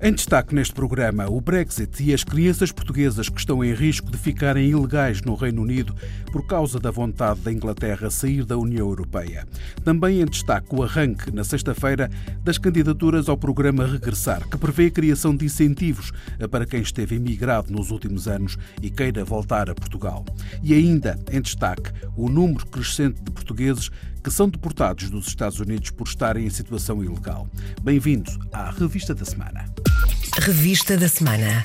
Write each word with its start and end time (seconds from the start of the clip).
Em 0.00 0.12
destaque 0.12 0.54
neste 0.54 0.72
programa, 0.72 1.28
o 1.28 1.40
Brexit 1.40 2.04
e 2.04 2.14
as 2.14 2.22
crianças 2.22 2.70
portuguesas 2.70 3.28
que 3.28 3.40
estão 3.40 3.64
em 3.64 3.74
risco 3.74 4.08
de 4.12 4.16
ficarem 4.16 4.70
ilegais 4.70 5.22
no 5.22 5.34
Reino 5.34 5.60
Unido 5.60 5.92
por 6.30 6.46
causa 6.46 6.78
da 6.78 6.88
vontade 6.88 7.40
da 7.40 7.52
Inglaterra 7.52 8.08
sair 8.08 8.44
da 8.44 8.56
União 8.56 8.86
Europeia. 8.86 9.44
Também 9.82 10.20
em 10.20 10.24
destaque 10.24 10.72
o 10.72 10.84
arranque, 10.84 11.32
na 11.32 11.42
sexta-feira, 11.42 12.08
das 12.44 12.58
candidaturas 12.58 13.28
ao 13.28 13.36
programa 13.36 13.88
Regressar, 13.88 14.48
que 14.48 14.56
prevê 14.56 14.86
a 14.86 14.90
criação 14.92 15.34
de 15.34 15.46
incentivos 15.46 16.12
para 16.48 16.64
quem 16.64 16.80
esteve 16.80 17.16
imigrado 17.16 17.72
nos 17.72 17.90
últimos 17.90 18.28
anos 18.28 18.56
e 18.80 18.90
queira 18.90 19.24
voltar 19.24 19.68
a 19.68 19.74
Portugal. 19.74 20.24
E 20.62 20.74
ainda 20.74 21.18
em 21.28 21.40
destaque 21.40 21.90
o 22.16 22.28
número 22.28 22.64
crescente 22.66 23.20
de 23.20 23.32
portugueses 23.32 23.90
que 24.22 24.30
são 24.30 24.48
deportados 24.48 25.10
dos 25.10 25.26
Estados 25.26 25.58
Unidos 25.58 25.90
por 25.90 26.06
estarem 26.06 26.46
em 26.46 26.50
situação 26.50 27.02
ilegal. 27.02 27.48
Bem-vindos 27.82 28.38
à 28.52 28.70
Revista 28.70 29.14
da 29.14 29.24
Semana. 29.24 29.64
Revista 30.40 30.96
da 30.96 31.08
Semana. 31.08 31.64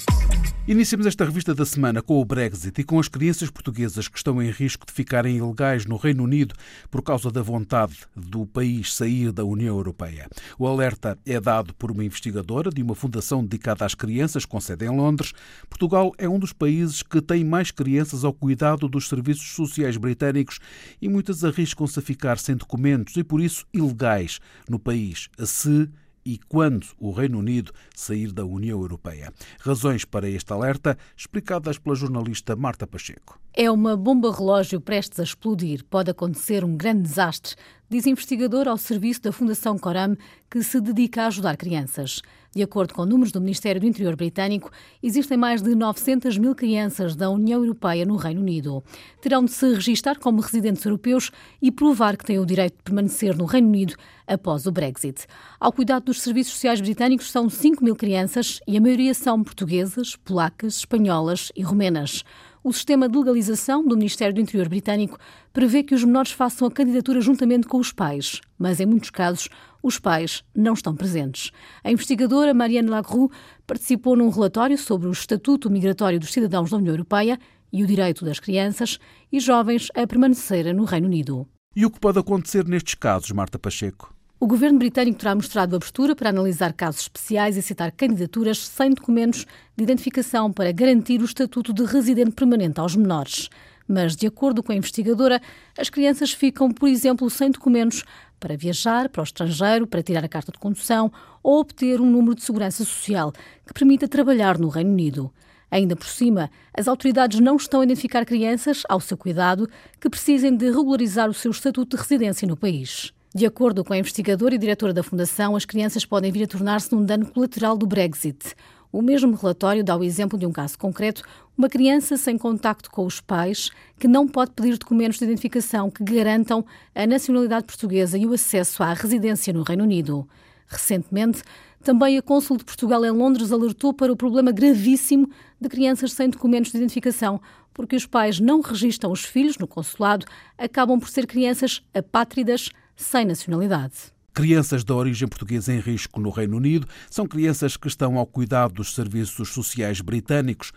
Iniciamos 0.67 1.05
esta 1.05 1.23
revista 1.23 1.53
da 1.53 1.65
semana 1.65 2.01
com 2.01 2.19
o 2.19 2.25
Brexit 2.25 2.81
e 2.81 2.83
com 2.83 2.99
as 2.99 3.07
crianças 3.07 3.51
portuguesas 3.51 4.07
que 4.07 4.17
estão 4.17 4.41
em 4.41 4.49
risco 4.49 4.85
de 4.85 4.91
ficarem 4.91 5.37
ilegais 5.37 5.85
no 5.85 5.95
Reino 5.95 6.23
Unido 6.23 6.55
por 6.89 7.03
causa 7.03 7.29
da 7.29 7.41
vontade 7.41 7.97
do 8.15 8.47
país 8.47 8.95
sair 8.95 9.31
da 9.31 9.43
União 9.43 9.77
Europeia. 9.77 10.27
O 10.57 10.67
alerta 10.67 11.17
é 11.25 11.39
dado 11.39 11.73
por 11.75 11.91
uma 11.91 12.03
investigadora 12.03 12.71
de 12.71 12.81
uma 12.81 12.95
fundação 12.95 13.43
dedicada 13.43 13.85
às 13.85 13.93
crianças 13.93 14.43
com 14.43 14.59
sede 14.59 14.85
em 14.85 14.89
Londres. 14.89 15.33
Portugal 15.69 16.11
é 16.17 16.27
um 16.27 16.39
dos 16.39 16.51
países 16.51 17.03
que 17.03 17.21
tem 17.21 17.43
mais 17.43 17.69
crianças 17.69 18.23
ao 18.23 18.33
cuidado 18.33 18.87
dos 18.89 19.07
serviços 19.07 19.53
sociais 19.53 19.97
britânicos 19.97 20.59
e 21.01 21.07
muitas 21.07 21.43
arriscam-se 21.43 21.99
a 21.99 22.01
ficar 22.01 22.39
sem 22.39 22.55
documentos 22.55 23.15
e 23.17 23.23
por 23.23 23.39
isso 23.39 23.67
ilegais 23.71 24.39
no 24.67 24.79
país, 24.79 25.29
se 25.45 25.89
e 26.25 26.37
quando 26.37 26.87
o 26.99 27.11
Reino 27.11 27.39
Unido 27.39 27.71
sair 27.95 28.31
da 28.31 28.45
União 28.45 28.79
Europeia. 28.79 29.31
Razões 29.59 30.05
para 30.05 30.29
este 30.29 30.51
alerta 30.53 30.97
explicadas 31.15 31.77
pela 31.77 31.95
jornalista 31.95 32.55
Marta 32.55 32.87
Pacheco. 32.87 33.39
É 33.53 33.69
uma 33.69 33.95
bomba 33.95 34.35
relógio 34.35 34.81
prestes 34.81 35.19
a 35.19 35.23
explodir. 35.23 35.83
Pode 35.85 36.09
acontecer 36.09 36.63
um 36.63 36.75
grande 36.75 37.03
desastre, 37.03 37.55
diz 37.93 38.07
investigador 38.07 38.67
ao 38.67 38.75
serviço 38.75 39.21
da 39.21 39.31
Fundação 39.31 39.77
Coram, 39.77 40.17
que 40.49 40.63
se 40.63 40.81
dedica 40.81 41.21
a 41.21 41.27
ajudar 41.27 41.55
crianças. 41.55 42.23
De 42.55 42.63
acordo 42.63 42.91
com 42.91 43.05
números 43.05 43.31
do 43.31 43.39
Ministério 43.39 43.79
do 43.79 43.85
Interior 43.85 44.15
britânico, 44.15 44.71
existem 45.01 45.37
mais 45.37 45.61
de 45.61 45.75
900 45.75 46.39
mil 46.39 46.55
crianças 46.55 47.15
da 47.15 47.29
União 47.29 47.61
Europeia 47.61 48.03
no 48.03 48.15
Reino 48.15 48.41
Unido. 48.41 48.83
Terão 49.21 49.45
de 49.45 49.51
se 49.51 49.71
registar 49.75 50.17
como 50.17 50.41
residentes 50.41 50.83
europeus 50.83 51.29
e 51.61 51.71
provar 51.71 52.17
que 52.17 52.25
têm 52.25 52.39
o 52.39 52.45
direito 52.47 52.77
de 52.77 52.83
permanecer 52.83 53.37
no 53.37 53.45
Reino 53.45 53.67
Unido 53.67 53.93
após 54.25 54.65
o 54.65 54.71
Brexit. 54.71 55.27
Ao 55.59 55.71
cuidado 55.71 56.05
dos 56.05 56.19
serviços 56.19 56.53
sociais 56.53 56.81
britânicos 56.81 57.29
são 57.29 57.47
5 57.47 57.83
mil 57.83 57.95
crianças 57.95 58.59
e 58.67 58.75
a 58.75 58.81
maioria 58.81 59.13
são 59.13 59.43
portuguesas, 59.43 60.15
polacas, 60.15 60.77
espanholas 60.77 61.51
e 61.55 61.61
romenas. 61.61 62.23
O 62.63 62.71
sistema 62.71 63.09
de 63.09 63.17
legalização 63.17 63.85
do 63.85 63.97
Ministério 63.97 64.33
do 64.33 64.39
Interior 64.39 64.69
britânico 64.69 65.17
prevê 65.51 65.83
que 65.83 65.93
os 65.93 66.01
menores 66.01 66.31
façam 66.31 66.65
a 66.65 66.71
candidatura 66.71 67.19
juntamente 67.19 67.67
com 67.67 67.77
os 67.77 67.91
pais, 67.91 68.39
mas 68.57 68.79
em 68.79 68.85
muitos 68.85 69.09
casos 69.09 69.49
os 69.83 69.99
pais 69.99 70.45
não 70.55 70.71
estão 70.73 70.95
presentes. 70.95 71.51
A 71.83 71.91
investigadora 71.91 72.53
Marianne 72.53 72.87
Lagru 72.87 73.29
participou 73.67 74.15
num 74.15 74.29
relatório 74.29 74.77
sobre 74.77 75.09
o 75.09 75.11
Estatuto 75.11 75.69
Migratório 75.69 76.21
dos 76.21 76.31
Cidadãos 76.31 76.71
da 76.71 76.77
União 76.77 76.93
Europeia 76.93 77.37
e 77.71 77.83
o 77.83 77.87
direito 77.87 78.23
das 78.23 78.39
crianças 78.39 78.97
e 79.29 79.41
jovens 79.41 79.89
a 79.93 80.07
permanecerem 80.07 80.71
no 80.71 80.85
Reino 80.85 81.07
Unido. 81.07 81.45
E 81.75 81.85
o 81.85 81.91
que 81.91 81.99
pode 81.99 82.19
acontecer 82.19 82.65
nestes 82.65 82.95
casos, 82.95 83.29
Marta 83.31 83.59
Pacheco? 83.59 84.12
O 84.43 84.45
governo 84.45 84.77
britânico 84.77 85.19
terá 85.19 85.33
mostrado 85.33 85.73
abertura 85.73 86.13
para 86.13 86.29
analisar 86.29 86.73
casos 86.73 87.03
especiais 87.03 87.55
e 87.55 87.59
aceitar 87.59 87.93
candidaturas 87.93 88.57
sem 88.57 88.89
documentos 88.89 89.45
de 89.73 89.83
identificação 89.83 90.51
para 90.51 90.69
garantir 90.73 91.21
o 91.21 91.23
estatuto 91.23 91.71
de 91.71 91.85
residente 91.85 92.31
permanente 92.31 92.77
aos 92.77 92.93
menores. 92.93 93.47
Mas, 93.87 94.17
de 94.17 94.27
acordo 94.27 94.61
com 94.61 94.73
a 94.73 94.75
investigadora, 94.75 95.41
as 95.79 95.89
crianças 95.89 96.33
ficam, 96.33 96.69
por 96.73 96.89
exemplo, 96.89 97.29
sem 97.29 97.51
documentos 97.51 98.03
para 98.37 98.57
viajar 98.57 99.07
para 99.07 99.21
o 99.21 99.23
estrangeiro, 99.23 99.87
para 99.87 100.03
tirar 100.03 100.25
a 100.25 100.27
carta 100.27 100.51
de 100.51 100.59
condução 100.59 101.09
ou 101.41 101.61
obter 101.61 102.01
um 102.01 102.11
número 102.11 102.35
de 102.35 102.43
segurança 102.43 102.83
social 102.83 103.31
que 103.65 103.73
permita 103.73 104.09
trabalhar 104.09 104.57
no 104.57 104.67
Reino 104.67 104.91
Unido. 104.91 105.33
Ainda 105.71 105.95
por 105.95 106.07
cima, 106.07 106.51
as 106.77 106.89
autoridades 106.89 107.39
não 107.39 107.55
estão 107.55 107.79
a 107.79 107.85
identificar 107.85 108.25
crianças, 108.25 108.83
ao 108.89 108.99
seu 108.99 109.15
cuidado, 109.15 109.69
que 110.01 110.09
precisem 110.09 110.53
de 110.53 110.69
regularizar 110.69 111.29
o 111.29 111.33
seu 111.33 111.49
estatuto 111.49 111.95
de 111.95 112.03
residência 112.03 112.45
no 112.45 112.57
país. 112.57 113.13
De 113.35 113.47
acordo 113.47 113.83
com 113.83 113.93
a 113.93 113.97
investigadora 113.97 114.53
e 114.53 114.59
diretora 114.59 114.93
da 114.93 115.01
Fundação, 115.01 115.55
as 115.55 115.65
crianças 115.65 116.05
podem 116.05 116.31
vir 116.31 116.43
a 116.43 116.47
tornar-se 116.47 116.93
num 116.93 117.03
dano 117.03 117.25
colateral 117.25 117.75
do 117.75 117.87
Brexit. 117.87 118.53
O 118.91 119.01
mesmo 119.01 119.35
relatório 119.35 119.83
dá 119.83 119.97
o 119.97 120.03
exemplo 120.03 120.37
de 120.37 120.45
um 120.45 120.51
caso 120.51 120.77
concreto, 120.77 121.23
uma 121.57 121.67
criança 121.67 122.15
sem 122.15 122.37
contacto 122.37 122.91
com 122.91 123.03
os 123.03 123.19
pais, 123.19 123.71
que 123.97 124.07
não 124.07 124.27
pode 124.27 124.51
pedir 124.51 124.77
documentos 124.77 125.17
de 125.17 125.25
identificação 125.25 125.89
que 125.89 126.03
garantam 126.03 126.63
a 126.93 127.07
nacionalidade 127.07 127.65
portuguesa 127.65 128.19
e 128.19 128.27
o 128.27 128.33
acesso 128.33 128.83
à 128.83 128.93
residência 128.93 129.51
no 129.51 129.63
Reino 129.63 129.83
Unido. 129.83 130.29
Recentemente, 130.67 131.41
também 131.83 132.19
a 132.19 132.21
Cônsul 132.21 132.57
de 132.57 132.63
Portugal 132.63 133.03
em 133.03 133.09
Londres 133.09 133.51
alertou 133.51 133.95
para 133.95 134.13
o 134.13 134.15
problema 134.15 134.51
gravíssimo 134.51 135.27
de 135.59 135.69
crianças 135.69 136.13
sem 136.13 136.29
documentos 136.29 136.71
de 136.71 136.77
identificação, 136.77 137.41
porque 137.73 137.95
os 137.95 138.05
pais 138.05 138.39
não 138.39 138.61
registram 138.61 139.11
os 139.11 139.25
filhos 139.25 139.57
no 139.57 139.65
consulado, 139.65 140.27
acabam 140.55 140.99
por 140.99 141.09
ser 141.09 141.25
crianças 141.25 141.81
apátridas 141.95 142.69
sem 142.95 143.25
nacionalidade. 143.25 144.13
Crianças 144.33 144.83
da 144.83 144.95
origem 144.95 145.27
portuguesa 145.27 145.71
em 145.71 145.79
risco 145.79 146.19
no 146.19 146.31
Reino 146.31 146.57
Unido 146.57 146.87
são 147.09 147.27
crianças 147.27 147.77
que 147.77 147.87
estão 147.87 148.17
ao 148.17 148.25
cuidado 148.25 148.73
dos 148.73 148.95
serviços 148.95 149.49
sociais 149.49 150.01
britânicos. 150.01 150.71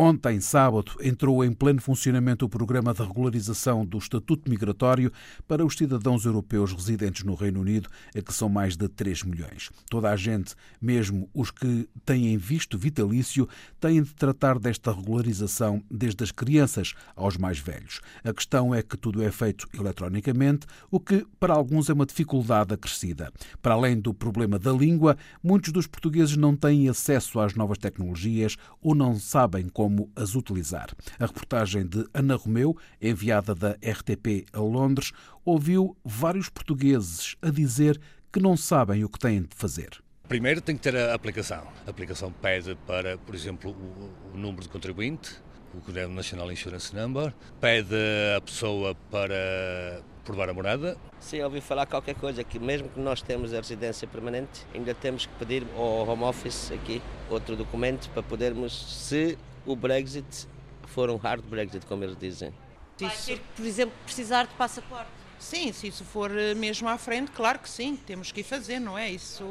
Ontem, 0.00 0.40
sábado, 0.40 0.92
entrou 1.02 1.44
em 1.44 1.52
pleno 1.52 1.80
funcionamento 1.80 2.46
o 2.46 2.48
programa 2.48 2.94
de 2.94 3.02
regularização 3.02 3.84
do 3.84 3.98
Estatuto 3.98 4.48
Migratório 4.48 5.10
para 5.48 5.66
os 5.66 5.74
cidadãos 5.74 6.24
europeus 6.24 6.72
residentes 6.72 7.24
no 7.24 7.34
Reino 7.34 7.60
Unido, 7.60 7.88
a 8.16 8.22
que 8.22 8.32
são 8.32 8.48
mais 8.48 8.76
de 8.76 8.86
3 8.86 9.24
milhões. 9.24 9.70
Toda 9.90 10.08
a 10.08 10.14
gente, 10.14 10.54
mesmo 10.80 11.28
os 11.34 11.50
que 11.50 11.88
têm 12.06 12.36
visto 12.36 12.78
vitalício, 12.78 13.48
têm 13.80 14.00
de 14.00 14.14
tratar 14.14 14.60
desta 14.60 14.92
regularização 14.92 15.82
desde 15.90 16.22
as 16.22 16.30
crianças 16.30 16.94
aos 17.16 17.36
mais 17.36 17.58
velhos. 17.58 18.00
A 18.22 18.32
questão 18.32 18.72
é 18.72 18.84
que 18.84 18.96
tudo 18.96 19.20
é 19.20 19.32
feito 19.32 19.66
eletronicamente, 19.74 20.64
o 20.92 21.00
que 21.00 21.26
para 21.40 21.54
alguns 21.54 21.90
é 21.90 21.92
uma 21.92 22.06
dificuldade 22.06 22.72
acrescida. 22.72 23.32
Para 23.60 23.74
além 23.74 23.98
do 23.98 24.14
problema 24.14 24.60
da 24.60 24.70
língua, 24.70 25.16
muitos 25.42 25.72
dos 25.72 25.88
portugueses 25.88 26.36
não 26.36 26.54
têm 26.54 26.88
acesso 26.88 27.40
às 27.40 27.54
novas 27.54 27.78
tecnologias 27.78 28.56
ou 28.80 28.94
não 28.94 29.18
sabem 29.18 29.68
como 29.68 29.87
como 29.88 30.12
as 30.14 30.34
utilizar. 30.34 30.90
A 31.18 31.24
reportagem 31.24 31.86
de 31.86 32.06
Ana 32.12 32.36
Romeu, 32.36 32.76
enviada 33.00 33.54
da 33.54 33.70
RTP 33.70 34.44
a 34.52 34.60
Londres, 34.60 35.12
ouviu 35.46 35.96
vários 36.04 36.50
portugueses 36.50 37.36
a 37.40 37.48
dizer 37.48 37.98
que 38.30 38.38
não 38.38 38.54
sabem 38.54 39.02
o 39.02 39.08
que 39.08 39.18
têm 39.18 39.40
de 39.40 39.56
fazer. 39.56 39.88
Primeiro 40.28 40.60
tem 40.60 40.76
que 40.76 40.82
ter 40.82 40.94
a 40.94 41.14
aplicação. 41.14 41.66
A 41.86 41.90
aplicação 41.90 42.30
pede 42.30 42.76
para, 42.86 43.16
por 43.16 43.34
exemplo, 43.34 43.70
o, 43.70 44.34
o 44.34 44.38
número 44.38 44.60
de 44.60 44.68
contribuinte, 44.68 45.36
o 45.72 46.08
National 46.10 46.52
Insurance 46.52 46.94
Number, 46.94 47.32
pede 47.58 47.96
a 48.36 48.40
pessoa 48.42 48.94
para 49.10 50.02
provar 50.22 50.50
a 50.50 50.52
morada. 50.52 50.98
Sim, 51.18 51.40
ouvi 51.40 51.62
falar 51.62 51.86
qualquer 51.86 52.14
coisa, 52.14 52.44
que 52.44 52.58
mesmo 52.58 52.90
que 52.90 53.00
nós 53.00 53.22
temos 53.22 53.54
a 53.54 53.56
residência 53.56 54.06
permanente, 54.06 54.66
ainda 54.74 54.92
temos 54.92 55.24
que 55.24 55.32
pedir 55.38 55.66
ao 55.74 56.06
Home 56.06 56.24
Office 56.24 56.70
aqui 56.72 57.00
outro 57.30 57.56
documento 57.56 58.10
para 58.10 58.22
podermos, 58.22 59.06
se 59.06 59.38
o 59.72 59.76
Brexit 59.76 60.46
for 60.86 61.10
um 61.10 61.16
hard 61.16 61.44
Brexit, 61.44 61.86
como 61.86 62.04
eles 62.04 62.16
dizem. 62.16 62.52
Vai 62.98 63.16
ter, 63.16 63.40
por 63.54 63.64
exemplo, 63.64 63.94
precisar 64.04 64.46
de 64.46 64.54
passaporte. 64.54 65.10
Sim, 65.38 65.72
se 65.72 65.86
isso 65.86 66.04
for 66.04 66.36
eh, 66.36 66.52
mesmo 66.54 66.88
à 66.88 66.98
frente, 66.98 67.30
claro 67.30 67.60
que 67.60 67.70
sim, 67.70 67.94
temos 67.94 68.32
que 68.32 68.40
ir 68.40 68.44
fazer, 68.44 68.80
não 68.80 68.98
é? 68.98 69.08
Isso 69.08 69.44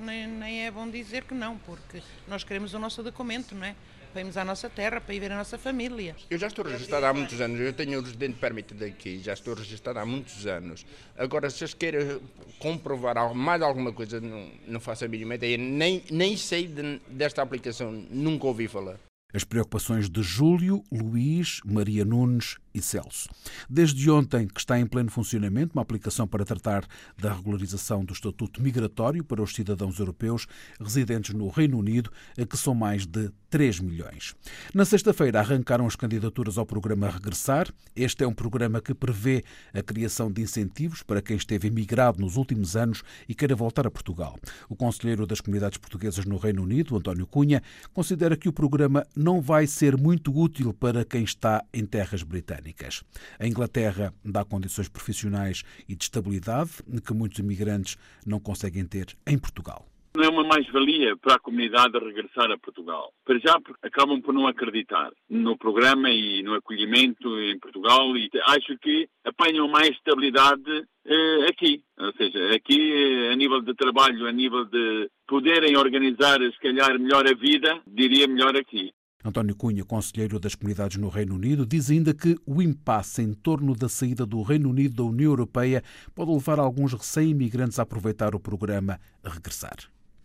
nem, 0.00 0.26
nem 0.26 0.66
é 0.66 0.70
bom 0.70 0.90
dizer 0.90 1.22
que 1.22 1.32
não, 1.32 1.56
porque 1.58 2.02
nós 2.26 2.42
queremos 2.42 2.74
o 2.74 2.78
nosso 2.78 3.02
documento, 3.04 3.54
não 3.54 3.64
é? 3.64 3.76
para 4.12 4.22
irmos 4.22 4.36
à 4.36 4.44
nossa 4.44 4.68
terra, 4.68 5.00
para 5.00 5.14
ir 5.14 5.20
ver 5.20 5.32
a 5.32 5.36
nossa 5.36 5.58
família. 5.58 6.16
Eu 6.30 6.38
já 6.38 6.46
estou 6.46 6.64
registrado 6.64 7.06
há 7.06 7.12
muitos 7.12 7.40
anos, 7.40 7.60
eu 7.60 7.72
tenho 7.72 7.98
o 7.98 8.02
residente 8.02 8.38
permit 8.38 8.74
daqui, 8.74 9.20
já 9.20 9.32
estou 9.32 9.54
registrado 9.54 9.98
há 9.98 10.06
muitos 10.06 10.46
anos. 10.46 10.86
Agora, 11.16 11.48
se 11.50 11.62
eles 11.62 11.74
querem 11.74 12.20
comprovar 12.58 13.34
mais 13.34 13.62
alguma 13.62 13.92
coisa, 13.92 14.20
não, 14.20 14.50
não 14.66 14.80
faço 14.80 15.04
a 15.04 15.08
mínima 15.08 15.34
ideia, 15.34 15.56
nem, 15.56 16.02
nem 16.10 16.36
sei 16.36 16.66
de, 16.66 17.00
desta 17.08 17.42
aplicação, 17.42 17.92
nunca 17.92 18.46
ouvi 18.46 18.66
falar. 18.66 18.98
As 19.34 19.44
preocupações 19.44 20.08
de 20.08 20.22
Júlio, 20.22 20.82
Luís, 20.90 21.60
Maria 21.62 22.02
Nunes 22.02 22.56
e 22.74 22.80
Celso. 22.80 23.28
Desde 23.68 24.10
ontem 24.10 24.46
que 24.46 24.58
está 24.58 24.80
em 24.80 24.86
pleno 24.86 25.10
funcionamento 25.10 25.74
uma 25.74 25.82
aplicação 25.82 26.26
para 26.26 26.46
tratar 26.46 26.86
da 27.18 27.34
regularização 27.34 28.02
do 28.06 28.14
estatuto 28.14 28.62
migratório 28.62 29.22
para 29.22 29.42
os 29.42 29.54
cidadãos 29.54 29.98
europeus 29.98 30.46
residentes 30.80 31.34
no 31.34 31.48
Reino 31.48 31.78
Unido, 31.78 32.10
que 32.48 32.56
são 32.56 32.74
mais 32.74 33.06
de 33.06 33.30
3 33.50 33.80
milhões. 33.80 34.34
Na 34.74 34.84
sexta-feira 34.84 35.40
arrancaram 35.40 35.86
as 35.86 35.96
candidaturas 35.96 36.56
ao 36.56 36.66
programa 36.66 37.10
Regressar. 37.10 37.68
Este 37.94 38.24
é 38.24 38.26
um 38.26 38.34
programa 38.34 38.80
que 38.80 38.94
prevê 38.94 39.44
a 39.74 39.82
criação 39.82 40.30
de 40.30 40.40
incentivos 40.40 41.02
para 41.02 41.20
quem 41.20 41.36
esteve 41.36 41.68
emigrado 41.68 42.20
nos 42.20 42.36
últimos 42.36 42.76
anos 42.76 43.02
e 43.28 43.34
queira 43.34 43.54
voltar 43.54 43.86
a 43.86 43.90
Portugal. 43.90 44.38
O 44.68 44.76
conselheiro 44.76 45.26
das 45.26 45.40
comunidades 45.40 45.78
portuguesas 45.78 46.24
no 46.24 46.36
Reino 46.36 46.62
Unido, 46.62 46.96
António 46.96 47.26
Cunha, 47.26 47.62
considera 47.92 48.36
que 48.36 48.48
o 48.48 48.52
programa 48.52 49.06
não 49.18 49.40
vai 49.40 49.66
ser 49.66 49.96
muito 49.96 50.32
útil 50.32 50.72
para 50.72 51.04
quem 51.04 51.24
está 51.24 51.64
em 51.74 51.84
terras 51.84 52.22
britânicas. 52.22 53.02
A 53.38 53.46
Inglaterra 53.46 54.14
dá 54.24 54.44
condições 54.44 54.88
profissionais 54.88 55.64
e 55.88 55.96
de 55.96 56.04
estabilidade 56.04 56.70
que 57.04 57.12
muitos 57.12 57.40
imigrantes 57.40 57.96
não 58.24 58.38
conseguem 58.38 58.84
ter 58.84 59.16
em 59.26 59.36
Portugal 59.36 59.84
não 60.18 60.24
é 60.24 60.28
uma 60.28 60.42
mais-valia 60.42 61.16
para 61.16 61.36
a 61.36 61.38
comunidade 61.38 61.96
regressar 61.96 62.50
a 62.50 62.58
Portugal. 62.58 63.12
Para 63.24 63.38
já 63.38 63.56
acabam 63.82 64.20
por 64.20 64.34
não 64.34 64.48
acreditar 64.48 65.12
no 65.30 65.56
programa 65.56 66.10
e 66.10 66.42
no 66.42 66.54
acolhimento 66.54 67.38
em 67.40 67.56
Portugal 67.60 68.16
e 68.16 68.28
acho 68.46 68.76
que 68.78 69.08
apanham 69.24 69.68
mais 69.68 69.90
estabilidade 69.90 70.84
eh, 71.06 71.46
aqui. 71.48 71.84
Ou 71.98 72.12
seja, 72.14 72.52
aqui 72.52 72.92
eh, 72.92 73.32
a 73.32 73.36
nível 73.36 73.60
de 73.60 73.74
trabalho, 73.74 74.26
a 74.26 74.32
nível 74.32 74.64
de 74.64 75.08
poderem 75.26 75.76
organizar 75.76 76.40
se 76.40 76.58
calhar 76.58 76.98
melhor 76.98 77.24
a 77.24 77.34
vida, 77.34 77.80
diria 77.86 78.26
melhor 78.26 78.56
aqui. 78.56 78.92
António 79.28 79.56
Cunha, 79.56 79.84
conselheiro 79.84 80.38
das 80.40 80.54
comunidades 80.54 80.96
no 80.96 81.08
Reino 81.08 81.34
Unido, 81.34 81.66
diz 81.66 81.90
ainda 81.90 82.14
que 82.14 82.36
o 82.46 82.60
impasse 82.62 83.22
em 83.22 83.32
torno 83.32 83.74
da 83.74 83.88
saída 83.88 84.24
do 84.24 84.42
Reino 84.42 84.70
Unido 84.70 84.96
da 84.96 85.02
União 85.04 85.30
Europeia 85.30 85.82
pode 86.14 86.32
levar 86.32 86.58
alguns 86.58 86.92
recém-imigrantes 86.92 87.78
a 87.78 87.82
aproveitar 87.82 88.34
o 88.34 88.40
programa 88.40 88.98
a 89.24 89.28
regressar. 89.28 89.76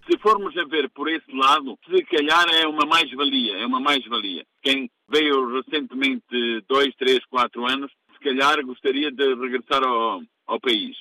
Se 0.09 0.17
formos 0.19 0.57
a 0.57 0.65
ver 0.65 0.89
por 0.89 1.09
esse 1.09 1.31
lado, 1.31 1.77
se 1.89 2.03
calhar 2.05 2.45
é 2.53 2.67
uma 2.67 2.85
mais-valia, 2.85 3.57
é 3.57 3.65
uma 3.65 3.79
mais-valia. 3.79 4.45
Quem 4.61 4.89
veio 5.09 5.61
recentemente 5.61 6.61
dois, 6.67 6.93
três, 6.95 7.19
quatro 7.25 7.65
anos, 7.65 7.91
se 8.13 8.19
calhar 8.19 8.61
gostaria 8.65 9.11
de 9.11 9.35
regressar 9.35 9.83
ao, 9.83 10.21
ao 10.47 10.59
país. 10.59 10.95